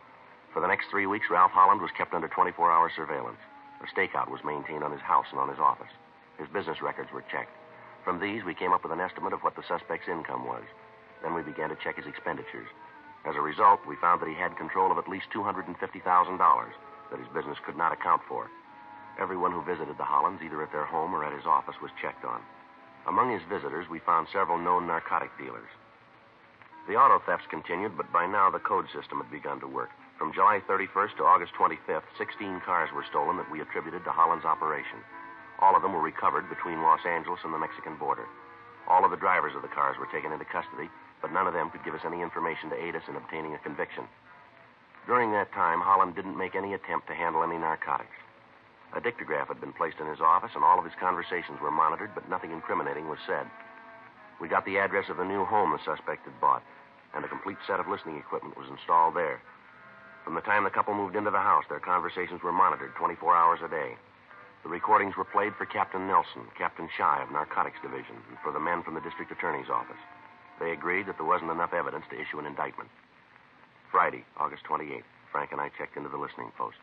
For 0.54 0.62
the 0.62 0.72
next 0.72 0.88
three 0.88 1.06
weeks, 1.06 1.28
Ralph 1.30 1.52
Holland 1.52 1.82
was 1.82 1.92
kept 1.98 2.14
under 2.14 2.30
24 2.30 2.72
hour 2.72 2.90
surveillance. 2.96 3.44
A 3.84 3.92
stakeout 3.92 4.32
was 4.32 4.40
maintained 4.48 4.86
on 4.88 4.94
his 4.94 5.04
house 5.04 5.26
and 5.32 5.40
on 5.40 5.50
his 5.50 5.60
office. 5.60 5.92
His 6.40 6.48
business 6.48 6.82
records 6.82 7.12
were 7.12 7.28
checked. 7.28 7.52
From 8.06 8.22
these, 8.24 8.46
we 8.48 8.56
came 8.56 8.72
up 8.72 8.84
with 8.88 8.96
an 8.96 9.04
estimate 9.04 9.34
of 9.34 9.44
what 9.44 9.58
the 9.60 9.68
suspect's 9.68 10.08
income 10.08 10.48
was. 10.48 10.64
Then 11.24 11.36
we 11.36 11.44
began 11.44 11.76
to 11.76 11.82
check 11.84 11.98
his 11.98 12.08
expenditures. 12.08 12.72
As 13.28 13.36
a 13.36 13.44
result, 13.44 13.84
we 13.84 14.00
found 14.00 14.22
that 14.22 14.32
he 14.32 14.40
had 14.40 14.56
control 14.56 14.96
of 14.96 14.98
at 14.98 15.12
least 15.12 15.28
$250,000 15.36 15.76
that 15.76 17.20
his 17.20 17.36
business 17.36 17.60
could 17.68 17.76
not 17.76 17.92
account 17.92 18.22
for. 18.30 18.48
Everyone 19.20 19.52
who 19.52 19.62
visited 19.62 19.98
the 19.98 20.04
Hollands, 20.04 20.42
either 20.42 20.62
at 20.64 20.72
their 20.72 20.86
home 20.86 21.14
or 21.14 21.24
at 21.24 21.34
his 21.34 21.46
office, 21.46 21.76
was 21.82 21.92
checked 22.02 22.26
on. 22.26 22.42
Among 23.06 23.32
his 23.32 23.44
visitors, 23.50 23.88
we 23.90 24.00
found 24.00 24.28
several 24.32 24.58
known 24.58 24.88
narcotic 24.88 25.30
dealers. 25.38 25.70
The 26.88 26.96
auto 26.96 27.20
thefts 27.26 27.48
continued, 27.50 27.96
but 27.96 28.12
by 28.12 28.26
now 28.26 28.50
the 28.50 28.60
code 28.60 28.88
system 28.92 29.20
had 29.20 29.32
begun 29.32 29.60
to 29.62 29.68
work. 29.68 29.92
From 30.18 30.34
July 30.34 30.62
31st 30.68 31.18
to 31.18 31.24
August 31.24 31.54
25th, 31.54 32.08
16 32.18 32.62
cars 32.66 32.90
were 32.94 33.06
stolen 33.10 33.38
that 33.38 33.50
we 33.52 33.62
attributed 33.62 34.04
to 34.04 34.12
Holland's 34.12 34.46
operation. 34.46 35.00
All 35.60 35.76
of 35.76 35.82
them 35.82 35.94
were 35.94 36.02
recovered 36.02 36.50
between 36.50 36.82
Los 36.82 37.06
Angeles 37.06 37.40
and 37.44 37.54
the 37.54 37.58
Mexican 37.58 37.96
border. 37.96 38.28
All 38.88 39.06
of 39.06 39.12
the 39.12 39.18
drivers 39.18 39.56
of 39.56 39.62
the 39.62 39.72
cars 39.72 39.96
were 39.98 40.12
taken 40.12 40.32
into 40.32 40.46
custody, 40.46 40.90
but 41.22 41.32
none 41.32 41.48
of 41.48 41.54
them 41.54 41.70
could 41.70 41.86
give 41.86 41.96
us 41.96 42.04
any 42.06 42.22
information 42.22 42.70
to 42.70 42.76
aid 42.76 42.96
us 42.96 43.08
in 43.08 43.16
obtaining 43.16 43.54
a 43.54 43.60
conviction. 43.60 44.04
During 45.08 45.32
that 45.32 45.54
time, 45.54 45.80
Holland 45.80 46.16
didn't 46.16 46.38
make 46.38 46.56
any 46.56 46.74
attempt 46.74 47.08
to 47.08 47.16
handle 47.16 47.44
any 47.44 47.58
narcotics. 47.58 48.16
A 48.96 49.02
dictograph 49.02 49.48
had 49.48 49.60
been 49.60 49.74
placed 49.74 50.00
in 50.00 50.08
his 50.08 50.22
office, 50.22 50.52
and 50.54 50.64
all 50.64 50.78
of 50.78 50.86
his 50.86 50.94
conversations 51.00 51.60
were 51.60 51.72
monitored, 51.72 52.12
but 52.14 52.30
nothing 52.30 52.52
incriminating 52.52 53.10
was 53.10 53.20
said. 53.26 53.50
We 54.40 54.48
got 54.48 54.66
the 54.66 54.78
address 54.78 55.10
of 55.10 55.18
the 55.18 55.26
new 55.26 55.46
home 55.46 55.72
the 55.72 55.84
suspect 55.84 56.26
had 56.26 56.40
bought, 56.40 56.64
and 57.14 57.26
a 57.26 57.28
complete 57.28 57.58
set 57.66 57.80
of 57.80 57.88
listening 57.88 58.18
equipment 58.18 58.58
was 58.58 58.70
installed 58.70 59.16
there. 59.16 59.42
From 60.24 60.36
the 60.36 60.42
time 60.42 60.64
the 60.64 60.70
couple 60.70 60.94
moved 60.94 61.16
into 61.16 61.32
the 61.32 61.42
house, 61.42 61.66
their 61.70 61.80
conversations 61.80 62.44
were 62.44 62.52
monitored 62.52 62.94
24 62.96 63.36
hours 63.36 63.60
a 63.64 63.68
day. 63.68 63.98
The 64.64 64.70
recordings 64.70 65.18
were 65.18 65.26
played 65.26 65.56
for 65.56 65.66
Captain 65.66 66.08
Nelson, 66.08 66.48
Captain 66.58 66.88
Shy 66.96 67.22
of 67.22 67.32
Narcotics 67.32 67.82
Division, 67.82 68.16
and 68.30 68.38
for 68.44 68.52
the 68.52 68.60
men 68.60 68.84
from 68.84 68.94
the 68.94 69.02
district 69.02 69.32
attorney's 69.32 69.70
office. 69.70 70.00
They 70.60 70.72
agreed 70.72 71.08
that 71.08 71.18
there 71.18 71.26
wasn't 71.26 71.52
enough 71.52 71.74
evidence 71.74 72.06
to 72.12 72.22
issue 72.22 72.40
an 72.40 72.46
indictment. 72.46 72.90
Friday, 73.92 74.24
August 74.38 74.64
28th, 74.64 75.04
Frank 75.32 75.52
and 75.52 75.60
I 75.60 75.70
checked 75.78 75.98
into 75.98 76.10
the 76.10 76.18
listening 76.18 76.52
post. 76.58 76.78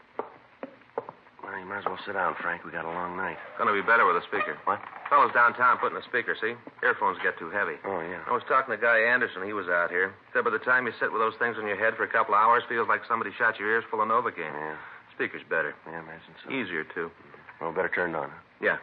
Well, 1.51 1.59
you 1.59 1.67
might 1.67 1.83
as 1.83 1.85
well 1.91 1.99
sit 2.07 2.15
down, 2.15 2.39
Frank. 2.39 2.63
We 2.63 2.71
got 2.71 2.87
a 2.87 2.95
long 2.95 3.19
night. 3.19 3.35
To 3.59 3.67
be 3.75 3.83
better 3.83 4.07
with 4.07 4.15
a 4.15 4.23
speaker. 4.31 4.55
What? 4.71 4.79
Fellows 5.11 5.35
downtown 5.35 5.83
putting 5.83 5.99
a 5.99 6.07
speaker, 6.07 6.39
see? 6.39 6.55
Earphones 6.79 7.19
get 7.27 7.35
too 7.43 7.51
heavy. 7.51 7.75
Oh, 7.83 7.99
yeah. 8.07 8.23
I 8.23 8.31
was 8.31 8.47
talking 8.47 8.71
to 8.71 8.79
Guy 8.79 9.03
Anderson. 9.03 9.43
He 9.43 9.51
was 9.53 9.67
out 9.67 9.91
here. 9.91 10.15
Said 10.31 10.47
by 10.47 10.55
the 10.55 10.63
time 10.63 10.87
you 10.87 10.95
sit 11.03 11.11
with 11.11 11.19
those 11.19 11.35
things 11.43 11.59
on 11.59 11.67
your 11.67 11.75
head 11.75 11.99
for 11.99 12.07
a 12.07 12.09
couple 12.09 12.39
of 12.39 12.41
hours, 12.41 12.63
feels 12.71 12.87
like 12.87 13.03
somebody 13.11 13.35
shot 13.35 13.59
your 13.59 13.67
ears 13.67 13.83
full 13.91 13.99
of 13.99 14.07
Novocaine. 14.07 14.55
Yeah. 14.55 14.79
Speaker's 15.19 15.43
better. 15.51 15.75
Yeah, 15.91 15.99
I 15.99 16.07
imagine 16.07 16.39
so. 16.39 16.55
Easier, 16.55 16.87
too. 16.87 17.11
Well, 17.59 17.75
better 17.75 17.91
turned 17.91 18.15
on. 18.15 18.31
huh? 18.31 18.39
Yeah. 18.63 18.79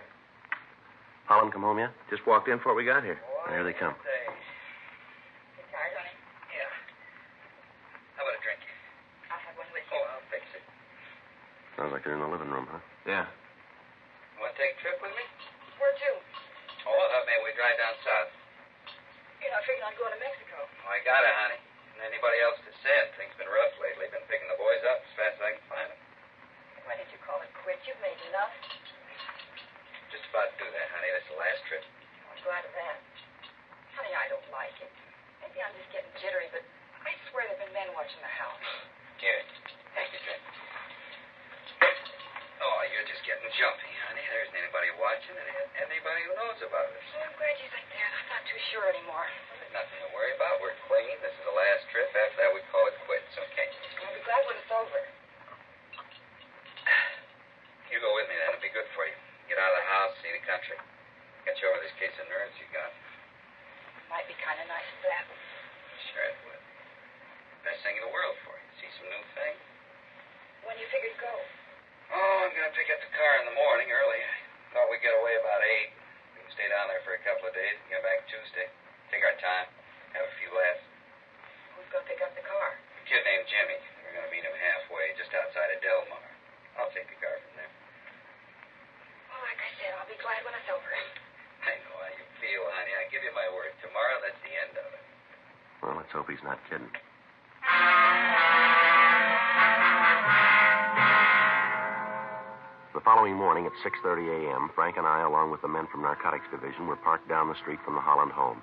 Holland 1.31 1.53
come 1.55 1.63
home 1.63 1.79
yet? 1.79 1.95
Just 2.11 2.27
walked 2.27 2.51
in 2.51 2.57
before 2.59 2.75
we 2.75 2.83
got 2.83 2.99
here. 3.01 3.17
Here 3.47 3.63
they 3.63 3.71
come. 3.71 3.95
Yeah. 3.95 4.27
How 8.19 8.27
about 8.27 8.35
a 8.35 8.43
drink? 8.43 8.59
I'll 9.31 9.39
have 9.39 9.55
one 9.55 9.71
with 9.71 9.87
Oh, 9.87 10.03
I'll 10.03 10.19
fix 10.27 10.43
it. 10.51 10.63
Sounds 12.07 12.23
in 12.23 12.23
the 12.23 12.31
living 12.31 12.47
room, 12.47 12.63
huh? 12.71 12.79
Yeah. 13.03 13.27
Want 14.39 14.55
to 14.55 14.57
take 14.63 14.79
a 14.79 14.79
trip 14.79 14.95
with 15.03 15.11
me? 15.11 15.27
Where 15.75 15.91
to? 15.91 16.11
Oh, 16.87 16.95
I 16.95 17.05
thought 17.11 17.27
maybe 17.27 17.43
we'd 17.43 17.59
drive 17.59 17.75
down 17.75 17.99
south. 17.99 18.31
You're 19.43 19.51
not 19.51 19.67
figuring 19.67 19.83
on 19.83 19.91
going 19.99 20.15
to 20.15 20.21
Mexico. 20.23 20.55
Oh, 20.63 20.87
I 20.87 21.03
gotta, 21.03 21.27
honey. 21.27 21.59
And 21.99 22.07
anybody 22.07 22.39
else 22.47 22.63
to 22.63 22.71
send. 22.79 23.11
Things 23.19 23.35
been 23.35 23.51
rough 23.51 23.75
lately. 23.83 24.07
Been 24.07 24.23
picking 24.31 24.47
the 24.47 24.55
boys 24.55 24.79
up 24.87 25.03
as 25.03 25.11
fast 25.19 25.35
as 25.35 25.43
I 25.43 25.51
can 25.59 25.65
find 25.67 25.87
them. 25.91 25.99
Why 26.87 26.95
did 26.95 27.11
you 27.11 27.19
call 27.27 27.43
it 27.43 27.51
quits? 27.59 27.83
You've 27.83 27.99
made 27.99 28.15
enough. 28.31 28.55
Just 30.07 30.23
about 30.31 30.47
to 30.47 30.55
do 30.63 30.67
that, 30.71 30.87
honey. 30.95 31.11
That's 31.11 31.27
the 31.27 31.35
last 31.43 31.59
trip. 31.67 31.83
I'm 32.31 32.39
glad 32.39 32.63
of 32.63 32.71
that. 32.71 33.03
Honey, 33.99 34.15
I 34.15 34.31
don't 34.31 34.47
like 34.55 34.79
it. 34.79 34.95
Maybe 35.43 35.59
I'm 35.59 35.75
just 35.75 35.91
getting 35.91 36.07
jittery, 36.23 36.47
but 36.55 36.63
I 37.03 37.11
swear 37.27 37.51
there 37.51 37.59
have 37.59 37.67
been 37.67 37.75
men 37.75 37.91
watching 37.91 38.23
the 38.23 38.31
house. 38.31 38.46
Anybody 45.27 45.51
watching 45.51 45.75
and 45.75 45.91
anybody 45.91 46.21
who 46.23 46.31
knows 46.39 46.59
about 46.63 46.87
us. 46.87 47.03
Well, 47.11 47.27
I'm 47.27 47.35
glad 47.35 47.55
you 47.59 47.67
think 47.71 47.87
that. 47.91 48.11
I'm 48.15 48.29
not 48.31 48.43
too 48.47 48.59
sure 48.71 48.85
anymore. 48.87 49.27
There's 49.59 49.73
nothing 49.75 49.99
to 50.07 50.09
worry 50.15 50.31
about. 50.39 50.63
We're 50.63 50.77
clean. 50.87 51.15
This 51.19 51.35
is 51.35 51.43
the 51.43 51.55
last 51.55 51.83
trip. 51.91 52.07
After 52.15 52.47
that, 52.47 52.51
we 52.55 52.63
call 52.71 52.87
it 52.87 52.95
quits, 53.03 53.33
okay? 53.35 53.67
I'll 54.03 54.15
be 54.15 54.23
glad 54.23 54.41
when 54.47 54.55
it's 54.55 54.71
over. 54.71 55.01
You 57.91 57.99
go 58.03 58.11
with 58.15 58.27
me, 58.31 58.35
then. 58.39 58.51
It'll 58.51 58.63
be 58.63 58.71
good 58.71 58.87
for 58.95 59.03
you. 59.07 59.15
Get 59.47 59.59
out 59.59 59.71
of 59.71 59.79
the 59.79 59.87
house, 59.87 60.11
see 60.23 60.31
the 60.31 60.43
country. 60.43 60.79
Get 61.47 61.55
you 61.63 61.71
over 61.71 61.79
this 61.79 61.95
case 61.99 62.11
of 62.19 62.27
nerves 62.27 62.55
you 62.59 62.67
got. 62.75 62.91
Might 64.11 64.27
be 64.27 64.35
kind 64.43 64.59
of 64.59 64.67
nice 64.67 64.87
of 64.87 64.99
that. 65.07 65.23
Sure 66.11 66.27
it 66.27 66.35
would. 66.47 66.61
Best 67.63 67.79
thing 67.83 67.95
in 67.99 68.03
the 68.03 68.11
world 68.11 68.35
for 68.43 68.55
you. 68.55 68.67
See 68.79 68.91
some 68.99 69.07
new 69.07 69.23
things. 69.35 69.59
When 70.67 70.75
you 70.79 70.87
figure 70.91 71.11
to 71.15 71.19
go? 71.19 71.35
Oh, 72.11 72.47
I'm 72.47 72.51
going 72.55 72.67
to 72.67 72.75
pick 72.75 72.87
up 72.91 72.99
the 73.03 73.11
car 73.15 73.39
in 73.43 73.47
the 73.51 73.55
morning 73.55 73.87
early. 73.91 74.19
I 74.19 74.35
thought 74.75 74.87
we'd 74.91 75.03
get 75.03 75.15
away 75.15 75.35
about 75.39 75.63
8. 75.63 75.95
We 76.35 76.43
can 76.43 76.51
stay 76.55 76.67
down 76.67 76.91
there 76.91 77.03
for 77.07 77.15
a 77.15 77.23
couple 77.23 77.47
of 77.47 77.55
days 77.55 77.75
and 77.79 77.87
get 77.87 78.03
back 78.03 78.27
Tuesday. 78.27 78.67
Take 79.11 79.23
our 79.23 79.35
time. 79.39 79.67
Have 80.15 80.27
a 80.27 80.33
few 80.43 80.51
laughs. 80.51 80.83
Who's 81.75 81.87
going 81.91 82.03
to 82.03 82.09
pick 82.11 82.19
up 82.19 82.35
the 82.35 82.43
car? 82.43 82.75
A 82.75 83.03
kid 83.07 83.23
named 83.23 83.47
Jimmy. 83.47 83.79
We're 84.03 84.15
going 84.19 84.27
to 84.27 84.31
meet 84.35 84.43
him 84.43 84.55
halfway, 84.55 85.15
just 85.15 85.31
outside 85.35 85.71
of 85.71 85.79
Del 85.79 86.03
Mar. 86.11 86.27
I'll 86.79 86.91
take 86.91 87.07
the 87.07 87.19
car 87.19 87.35
from 87.43 87.59
there. 87.59 87.71
Well, 89.31 89.43
like 89.43 89.59
I 89.59 89.71
said, 89.79 89.91
I'll 89.99 90.07
be 90.07 90.19
glad 90.19 90.43
when 90.47 90.55
it's 90.55 90.71
over. 90.71 90.91
I 91.67 91.75
know 91.83 91.99
how 91.99 92.11
you 92.15 92.23
feel, 92.39 92.63
honey. 92.71 92.93
I 92.95 93.11
give 93.11 93.25
you 93.27 93.33
my 93.35 93.51
word. 93.51 93.75
Tomorrow, 93.83 94.23
that's 94.23 94.39
the 94.45 94.53
end 94.55 94.77
of 94.79 94.87
it. 94.95 95.03
Well, 95.83 95.99
let's 95.99 96.13
kidding. 96.69 96.87
The 102.93 103.01
following 103.05 103.35
morning 103.35 103.65
at 103.65 103.73
6:30 103.83 104.27
a.m., 104.27 104.69
Frank 104.75 104.97
and 104.97 105.07
I, 105.07 105.21
along 105.21 105.51
with 105.51 105.61
the 105.61 105.67
men 105.67 105.87
from 105.87 106.01
Narcotics 106.01 106.47
Division, 106.51 106.87
were 106.87 106.97
parked 106.97 107.29
down 107.29 107.47
the 107.47 107.55
street 107.55 107.79
from 107.85 107.95
the 107.95 108.01
Holland 108.01 108.31
home. 108.31 108.61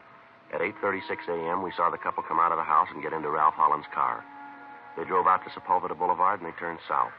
At 0.53 0.61
8.36 0.61 1.29
a.m., 1.29 1.63
we 1.63 1.73
saw 1.73 1.91
the 1.91 1.99
couple 1.99 2.23
come 2.23 2.39
out 2.39 2.53
of 2.53 2.59
the 2.59 2.65
house 2.65 2.89
and 2.93 3.03
get 3.03 3.13
into 3.13 3.31
Ralph 3.31 3.55
Holland's 3.55 3.87
car. 3.95 4.25
They 4.97 5.05
drove 5.05 5.27
out 5.27 5.43
to 5.45 5.51
Sepulveda 5.51 5.99
Boulevard 5.99 6.41
and 6.41 6.47
they 6.47 6.57
turned 6.59 6.79
south. 6.87 7.13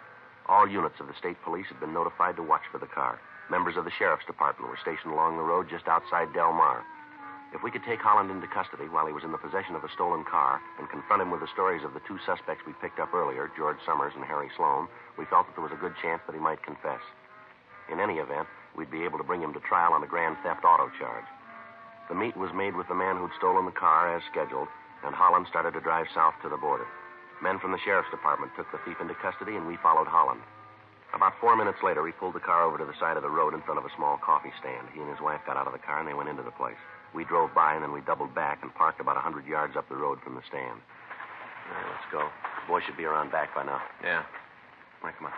All 0.48 0.68
units 0.68 1.00
of 1.00 1.08
the 1.08 1.18
state 1.20 1.42
police 1.44 1.66
had 1.68 1.80
been 1.80 1.94
notified 1.94 2.36
to 2.38 2.44
watch 2.44 2.64
for 2.72 2.78
the 2.78 2.88
car. 2.88 3.20
Members 3.50 3.76
of 3.76 3.84
the 3.84 3.92
sheriff's 3.98 4.26
department 4.26 4.70
were 4.70 4.80
stationed 4.82 5.12
along 5.12 5.38
the 5.38 5.44
road 5.44 5.68
just 5.70 5.88
outside 5.88 6.34
Del 6.34 6.54
Mar. 6.54 6.86
If 7.56 7.64
we 7.64 7.72
could 7.72 7.88
take 7.88 8.04
Holland 8.04 8.28
into 8.36 8.52
custody 8.52 8.92
while 8.92 9.08
he 9.08 9.16
was 9.16 9.24
in 9.24 9.32
the 9.32 9.40
possession 9.40 9.80
of 9.80 9.82
the 9.82 9.96
stolen 9.96 10.28
car 10.28 10.60
and 10.76 10.92
confront 10.92 11.24
him 11.24 11.32
with 11.32 11.40
the 11.40 11.48
stories 11.56 11.88
of 11.88 11.96
the 11.96 12.04
two 12.04 12.20
suspects 12.28 12.68
we 12.68 12.76
picked 12.84 13.00
up 13.00 13.16
earlier, 13.16 13.50
George 13.56 13.80
Summers 13.88 14.12
and 14.12 14.28
Harry 14.28 14.52
Sloan, 14.60 14.92
we 15.16 15.24
felt 15.32 15.48
that 15.48 15.56
there 15.56 15.64
was 15.64 15.72
a 15.72 15.80
good 15.80 15.96
chance 16.04 16.20
that 16.28 16.36
he 16.36 16.44
might 16.44 16.60
confess. 16.68 17.00
In 17.88 18.04
any 18.04 18.20
event, 18.20 18.52
we'd 18.76 18.92
be 18.92 19.08
able 19.08 19.18
to 19.20 19.24
bring 19.24 19.40
him 19.40 19.54
to 19.56 19.64
trial 19.64 19.96
on 19.96 20.04
a 20.04 20.08
grand 20.08 20.36
theft 20.44 20.68
auto 20.68 20.92
charge. 21.00 21.24
The 22.12 22.20
meet 22.20 22.36
was 22.36 22.52
made 22.52 22.76
with 22.76 22.90
the 22.92 23.00
man 23.00 23.16
who'd 23.16 23.32
stolen 23.40 23.64
the 23.64 23.72
car 23.72 24.12
as 24.12 24.22
scheduled, 24.28 24.68
and 25.08 25.16
Holland 25.16 25.48
started 25.48 25.72
to 25.80 25.88
drive 25.88 26.12
south 26.12 26.36
to 26.44 26.50
the 26.52 26.60
border. 26.60 26.86
Men 27.42 27.60
from 27.60 27.72
the 27.72 27.80
sheriff's 27.88 28.12
department 28.12 28.52
took 28.60 28.68
the 28.76 28.84
thief 28.84 29.00
into 29.00 29.16
custody, 29.24 29.56
and 29.56 29.66
we 29.66 29.80
followed 29.80 30.12
Holland. 30.12 30.44
About 31.16 31.40
four 31.40 31.56
minutes 31.56 31.80
later, 31.80 32.06
he 32.06 32.12
pulled 32.12 32.36
the 32.36 32.44
car 32.44 32.68
over 32.68 32.78
to 32.78 32.86
the 32.86 33.00
side 33.00 33.16
of 33.16 33.24
the 33.24 33.32
road 33.32 33.54
in 33.54 33.64
front 33.64 33.80
of 33.80 33.88
a 33.88 33.96
small 33.96 34.20
coffee 34.20 34.52
stand. 34.60 34.92
He 34.92 35.00
and 35.00 35.10
his 35.10 35.24
wife 35.24 35.40
got 35.48 35.56
out 35.56 35.68
of 35.68 35.74
the 35.74 35.80
car, 35.80 36.04
and 36.04 36.08
they 36.08 36.14
went 36.14 36.28
into 36.28 36.44
the 36.44 36.52
place. 36.52 36.76
We 37.16 37.24
drove 37.24 37.54
by, 37.56 37.74
and 37.76 37.84
then 37.84 37.94
we 37.94 38.02
doubled 38.02 38.36
back 38.36 38.60
and 38.62 38.74
parked 38.76 39.00
about 39.00 39.16
a 39.16 39.24
100 39.24 39.48
yards 39.48 39.76
up 39.78 39.88
the 39.88 39.96
road 39.96 40.20
from 40.24 40.36
the 40.36 40.42
stand. 40.48 40.80
All 41.72 41.74
right, 41.74 41.88
let's 41.90 42.12
go. 42.12 42.20
The 42.28 42.68
boy 42.68 42.82
should 42.86 42.98
be 42.98 43.06
around 43.06 43.32
back 43.32 43.56
by 43.56 43.64
now. 43.64 43.82
Yeah. 44.04 44.24
All 45.02 45.10
right, 45.10 45.16
come 45.18 45.28
on. 45.28 45.34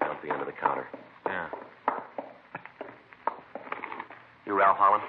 Down 0.00 0.16
at 0.16 0.22
the 0.22 0.30
end 0.32 0.40
of 0.40 0.46
the 0.46 0.52
counter. 0.58 0.86
Yeah. 1.26 1.48
You 4.46 4.54
Ralph 4.58 4.78
Holland? 4.78 5.04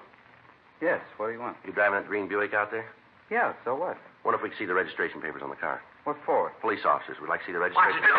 Yes, 0.82 1.00
what 1.18 1.28
do 1.28 1.34
you 1.34 1.40
want? 1.40 1.56
You 1.66 1.72
driving 1.72 2.00
that 2.00 2.08
green 2.08 2.28
Buick 2.28 2.54
out 2.54 2.70
there? 2.70 2.86
Yeah, 3.32 3.54
so 3.64 3.76
what? 3.76 3.98
Wonder 4.26 4.38
if 4.38 4.44
we 4.44 4.50
could 4.50 4.58
see 4.60 4.66
the 4.66 4.74
registration 4.74 5.22
papers 5.22 5.42
on 5.42 5.50
the 5.50 5.56
car. 5.56 5.82
What 6.04 6.18
for? 6.26 6.52
Police 6.62 6.84
officers. 6.86 7.18
We'd 7.22 7.30
like 7.30 7.40
to 7.42 7.46
see 7.48 7.54
the 7.54 7.60
registration. 7.60 8.02
What 8.04 8.12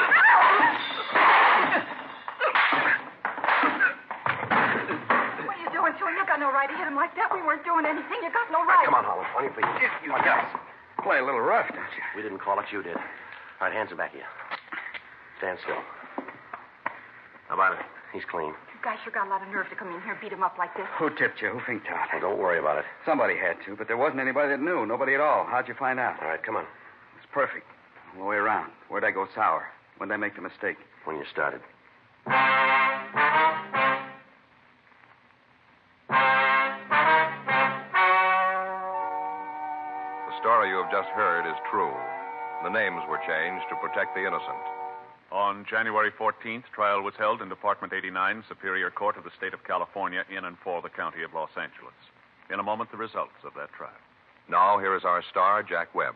are 5.55 5.61
you 5.61 5.71
doing 5.71 5.93
to 5.93 6.03
him? 6.09 6.15
You 6.17 6.25
got 6.27 6.41
no 6.41 6.44
right 6.55 6.71
to 6.71 6.77
hit 6.79 6.87
him 6.87 6.95
like 6.95 7.13
that. 7.19 7.29
We 7.35 7.43
weren't 7.43 7.67
doing 7.67 7.85
anything. 7.85 8.23
You 8.23 8.31
got 8.31 8.47
no 8.55 8.63
right. 8.63 8.87
Come 8.87 8.95
on, 8.95 9.05
Holland. 9.05 9.27
On 9.37 9.43
your 9.43 9.53
feet. 9.59 9.67
You 10.07 10.15
guys 10.15 10.47
play 11.03 11.19
a 11.19 11.25
little 11.27 11.43
rough, 11.43 11.67
don't 11.69 11.93
you? 11.99 12.05
We 12.15 12.23
didn't 12.23 12.39
call 12.39 12.59
it. 12.63 12.71
You 12.71 12.81
did. 12.83 12.97
All 12.97 13.67
right, 13.69 13.75
hands 13.75 13.91
are 13.91 13.99
back 13.99 14.15
of 14.15 14.23
you. 14.23 14.29
Stand 15.39 15.59
still. 15.67 15.83
How 17.51 17.55
about 17.59 17.75
it? 17.75 17.85
He's 18.15 18.23
clean. 18.31 18.55
You 18.55 18.81
guys 18.83 18.99
sure 19.03 19.13
got 19.13 19.27
a 19.27 19.31
lot 19.31 19.43
of 19.43 19.49
nerve 19.49 19.69
to 19.71 19.77
come 19.77 19.89
in 19.91 20.01
here 20.03 20.13
and 20.13 20.21
beat 20.21 20.33
him 20.33 20.43
up 20.43 20.57
like 20.57 20.73
this. 20.77 20.87
Who 20.99 21.11
tipped 21.11 21.43
you? 21.43 21.51
Who 21.51 21.61
finked 21.67 21.91
out? 21.91 22.09
Well, 22.13 22.21
don't 22.23 22.39
worry 22.39 22.59
about 22.59 22.79
it. 22.79 22.85
Somebody 23.05 23.35
had 23.37 23.57
to, 23.67 23.75
but 23.75 23.89
there 23.89 23.97
wasn't 23.97 24.21
anybody 24.21 24.51
that 24.51 24.61
knew. 24.63 24.87
Nobody 24.87 25.15
at 25.15 25.21
all. 25.21 25.45
How'd 25.45 25.67
you 25.69 25.75
find 25.75 25.99
out? 25.99 26.23
All 26.23 26.29
right, 26.29 26.43
come 26.43 26.55
on. 26.57 26.65
It's 27.19 27.27
perfect. 27.33 27.67
All 28.15 28.23
the 28.23 28.29
way 28.29 28.37
around. 28.37 28.71
Where'd 28.89 29.05
I 29.05 29.11
go 29.11 29.27
sour? 29.35 29.67
When'd 29.99 30.13
I 30.13 30.17
make 30.17 30.37
the 30.37 30.43
mistake? 30.43 30.77
When 31.05 31.17
you 31.17 31.25
started. 31.33 31.61
Is 41.55 41.71
true. 41.71 41.95
The 42.67 42.75
names 42.75 43.03
were 43.07 43.23
changed 43.23 43.67
to 43.71 43.79
protect 43.79 44.19
the 44.19 44.27
innocent. 44.27 44.67
On 45.31 45.65
January 45.71 46.11
14th, 46.11 46.67
trial 46.75 47.03
was 47.03 47.15
held 47.17 47.43
in 47.43 47.49
Department 47.49 47.93
89, 47.93 48.43
Superior 48.49 48.91
Court 48.91 49.17
of 49.17 49.23
the 49.23 49.35
State 49.39 49.55
of 49.55 49.63
California, 49.63 50.25
in 50.35 50.45
and 50.45 50.57
for 50.65 50.83
the 50.83 50.91
County 50.91 51.23
of 51.23 51.33
Los 51.33 51.51
Angeles. 51.55 51.95
In 52.51 52.59
a 52.59 52.63
moment, 52.67 52.91
the 52.91 52.99
results 52.99 53.39
of 53.45 53.55
that 53.55 53.73
trial. 53.73 54.03
Now, 54.51 54.79
here 54.79 54.97
is 54.97 55.05
our 55.05 55.23
star, 55.31 55.63
Jack 55.63 55.95
Webb. 55.95 56.15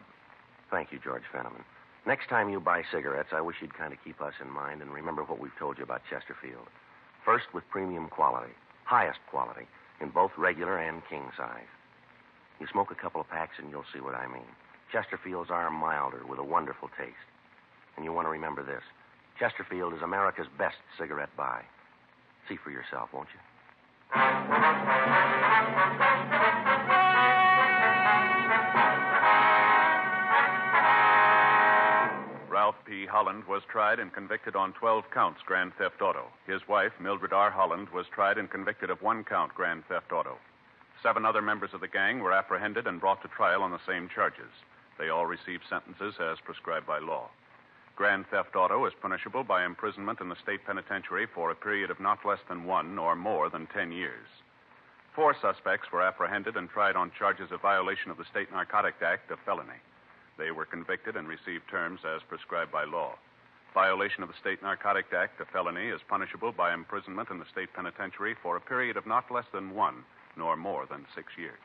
Thank 0.70 0.90
you, 0.90 0.98
George 0.98 1.22
Fenneman. 1.32 1.62
Next 2.06 2.28
time 2.28 2.50
you 2.50 2.58
buy 2.58 2.82
cigarettes, 2.90 3.30
I 3.32 3.40
wish 3.40 3.56
you'd 3.60 3.78
kind 3.78 3.92
of 3.92 4.02
keep 4.02 4.20
us 4.20 4.34
in 4.42 4.50
mind 4.50 4.82
and 4.82 4.90
remember 4.90 5.22
what 5.22 5.40
we've 5.40 5.56
told 5.58 5.78
you 5.78 5.84
about 5.84 6.02
Chesterfield. 6.10 6.66
First, 7.24 7.46
with 7.54 7.68
premium 7.70 8.08
quality, 8.08 8.52
highest 8.84 9.18
quality, 9.30 9.66
in 10.00 10.10
both 10.10 10.32
regular 10.36 10.78
and 10.78 11.02
king 11.08 11.30
size. 11.36 11.70
You 12.60 12.66
smoke 12.72 12.90
a 12.90 13.00
couple 13.00 13.20
of 13.20 13.28
packs 13.28 13.56
and 13.58 13.70
you'll 13.70 13.88
see 13.92 14.00
what 14.00 14.14
I 14.14 14.26
mean. 14.26 14.50
Chesterfields 14.92 15.50
are 15.50 15.70
milder 15.70 16.22
with 16.26 16.38
a 16.38 16.44
wonderful 16.44 16.88
taste. 16.98 17.16
And 17.96 18.04
you 18.04 18.12
want 18.12 18.26
to 18.26 18.30
remember 18.30 18.62
this 18.62 18.82
Chesterfield 19.38 19.94
is 19.94 20.02
America's 20.02 20.46
best 20.58 20.76
cigarette 20.98 21.34
buy. 21.36 21.62
See 22.48 22.56
for 22.62 22.70
yourself, 22.70 23.10
won't 23.12 23.28
you? 23.34 23.40
Ralph 32.50 32.76
P. 32.86 33.06
Holland 33.06 33.44
was 33.48 33.62
tried 33.70 34.00
and 34.00 34.12
convicted 34.12 34.56
on 34.56 34.72
12 34.72 35.04
counts 35.12 35.40
grand 35.46 35.72
theft 35.78 36.00
auto. 36.00 36.24
His 36.46 36.60
wife, 36.68 36.92
Mildred 37.00 37.32
R. 37.32 37.50
Holland, 37.50 37.88
was 37.90 38.06
tried 38.12 38.38
and 38.38 38.50
convicted 38.50 38.90
of 38.90 39.02
one 39.02 39.22
count 39.24 39.54
grand 39.54 39.84
theft 39.88 40.12
auto. 40.12 40.38
Seven 41.02 41.24
other 41.24 41.42
members 41.42 41.70
of 41.74 41.80
the 41.80 41.88
gang 41.88 42.20
were 42.20 42.32
apprehended 42.32 42.86
and 42.86 43.00
brought 43.00 43.22
to 43.22 43.28
trial 43.28 43.62
on 43.62 43.70
the 43.70 43.78
same 43.86 44.08
charges. 44.12 44.50
They 44.98 45.08
all 45.08 45.26
received 45.26 45.64
sentences 45.70 46.14
as 46.20 46.38
prescribed 46.44 46.86
by 46.86 46.98
law. 46.98 47.30
Grand 47.96 48.26
theft 48.30 48.54
auto 48.54 48.84
is 48.86 48.92
punishable 49.00 49.44
by 49.44 49.64
imprisonment 49.64 50.20
in 50.20 50.28
the 50.28 50.36
state 50.42 50.64
penitentiary 50.66 51.26
for 51.34 51.50
a 51.50 51.56
period 51.56 51.90
of 51.90 52.00
not 52.00 52.24
less 52.24 52.40
than 52.48 52.64
one 52.64 52.98
or 52.98 53.16
more 53.16 53.48
than 53.50 53.66
ten 53.66 53.90
years. 53.92 54.26
Four 55.14 55.34
suspects 55.40 55.90
were 55.92 56.02
apprehended 56.02 56.56
and 56.56 56.70
tried 56.70 56.94
on 56.94 57.10
charges 57.18 57.50
of 57.50 57.60
violation 57.60 58.10
of 58.10 58.16
the 58.16 58.24
State 58.30 58.52
Narcotic 58.52 58.94
Act, 59.02 59.30
a 59.32 59.36
felony. 59.44 59.80
They 60.38 60.52
were 60.52 60.64
convicted 60.64 61.16
and 61.16 61.26
received 61.26 61.68
terms 61.68 62.00
as 62.04 62.22
prescribed 62.28 62.70
by 62.70 62.84
law. 62.84 63.14
Violation 63.74 64.22
of 64.22 64.28
the 64.28 64.38
State 64.40 64.62
Narcotic 64.62 65.06
Act, 65.12 65.40
a 65.40 65.44
felony, 65.46 65.88
is 65.88 66.00
punishable 66.08 66.52
by 66.52 66.72
imprisonment 66.72 67.30
in 67.30 67.38
the 67.38 67.50
state 67.50 67.72
penitentiary 67.74 68.36
for 68.40 68.56
a 68.56 68.60
period 68.60 68.96
of 68.96 69.06
not 69.06 69.30
less 69.30 69.46
than 69.52 69.74
one 69.74 70.04
nor 70.36 70.56
more 70.56 70.86
than 70.86 71.04
six 71.16 71.32
years. 71.36 71.58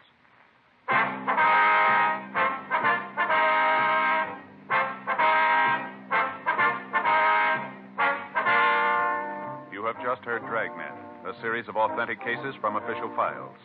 Series 11.44 11.68
of 11.68 11.76
authentic 11.76 12.24
cases 12.24 12.56
from 12.64 12.80
official 12.80 13.12
files. 13.20 13.60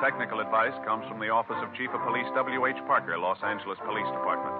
Technical 0.00 0.40
advice 0.40 0.72
comes 0.88 1.04
from 1.12 1.20
the 1.20 1.28
Office 1.28 1.60
of 1.60 1.68
Chief 1.76 1.92
of 1.92 2.00
Police 2.08 2.24
W.H. 2.32 2.80
Parker, 2.88 3.20
Los 3.20 3.36
Angeles 3.44 3.76
Police 3.84 4.08
Department. 4.16 4.56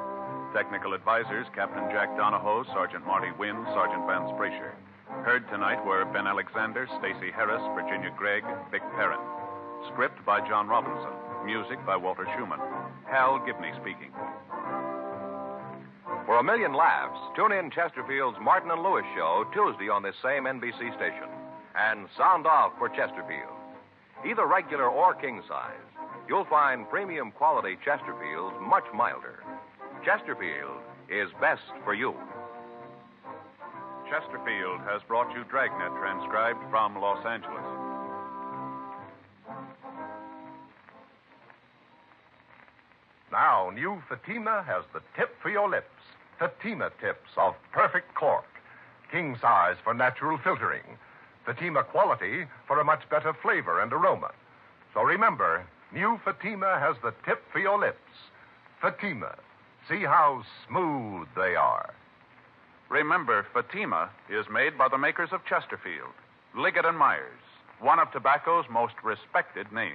Technical 0.53 0.93
advisors 0.93 1.49
Captain 1.57 1.89
Jack 1.89 2.13
Donahoe, 2.21 2.69
Sergeant 2.77 3.09
Marty 3.09 3.33
Wynn, 3.41 3.57
Sergeant 3.73 4.05
Vance 4.05 4.29
Brasher. 4.37 4.77
Heard 5.25 5.49
tonight 5.49 5.81
were 5.81 6.05
Ben 6.13 6.29
Alexander, 6.29 6.85
Stacy 7.01 7.33
Harris, 7.33 7.65
Virginia 7.73 8.13
Gregg, 8.13 8.45
Vic 8.69 8.85
Perrin. 9.01 9.25
Script 9.89 10.21
by 10.29 10.45
John 10.45 10.69
Robinson. 10.69 11.17
Music 11.49 11.81
by 11.89 11.97
Walter 11.97 12.29
Schumann. 12.37 12.61
Hal 13.09 13.41
Gibney 13.49 13.73
speaking. 13.81 14.13
For 16.29 16.37
a 16.37 16.45
million 16.45 16.77
laughs, 16.77 17.17
tune 17.33 17.57
in 17.57 17.73
Chesterfield's 17.73 18.37
Martin 18.45 18.71
and 18.71 18.85
Lewis 18.85 19.09
show 19.17 19.49
Tuesday 19.57 19.89
on 19.89 20.05
this 20.05 20.21
same 20.21 20.45
NBC 20.45 20.93
station. 21.01 21.33
And 21.79 22.09
sound 22.17 22.47
off 22.47 22.73
for 22.77 22.89
Chesterfield. 22.89 23.55
Either 24.29 24.47
regular 24.47 24.89
or 24.89 25.15
king 25.15 25.43
size, 25.49 25.87
you'll 26.29 26.45
find 26.47 26.89
premium 26.91 27.31
quality 27.31 27.79
Chesterfields 27.87 28.61
much 28.61 28.85
milder. 28.93 29.45
Chesterfield 30.05 30.83
is 31.09 31.29
best 31.41 31.63
for 31.85 31.95
you. 31.95 32.15
Chesterfield 34.11 34.81
has 34.89 35.03
brought 35.07 35.33
you 35.37 35.45
Dragnet 35.45 35.93
transcribed 36.01 36.59
from 36.71 36.99
Los 37.01 37.25
Angeles. 37.25 37.63
Now, 43.31 43.71
new 43.71 44.03
Fatima 44.09 44.65
has 44.67 44.85
the 44.93 45.01
tip 45.17 45.31
for 45.41 45.51
your 45.51 45.69
lips. 45.69 45.87
Fatima 46.39 46.91
tips 47.01 47.31
of 47.37 47.55
perfect 47.73 48.15
cork. 48.15 48.47
King 49.13 49.37
size 49.41 49.77
for 49.85 49.95
natural 49.95 50.39
filtering. 50.43 50.99
Fatima 51.49 51.83
quality 51.83 52.45
for 52.67 52.79
a 52.79 52.85
much 52.85 53.09
better 53.09 53.33
flavor 53.41 53.81
and 53.81 53.91
aroma. 53.91 54.31
So 54.93 55.01
remember, 55.01 55.65
new 55.95 56.21
Fatima 56.23 56.79
has 56.79 56.95
the 57.03 57.15
tip 57.25 57.43
for 57.51 57.59
your 57.59 57.79
lips. 57.79 57.97
Fatima. 58.83 59.35
See 59.89 60.03
how 60.03 60.43
smooth 60.69 61.27
they 61.35 61.57
are. 61.57 61.95
Remember, 62.91 63.47
Fatima 63.55 64.11
is 64.29 64.45
made 64.53 64.77
by 64.77 64.89
the 64.89 64.99
makers 64.99 65.31
of 65.33 65.41
Chesterfield, 65.47 66.13
Liggett 66.55 66.85
and 66.85 66.99
Myers, 66.99 67.41
one 67.81 67.99
of 67.99 68.13
tobacco's 68.13 68.67
most 68.71 68.95
respected 69.03 69.73
names. 69.73 69.95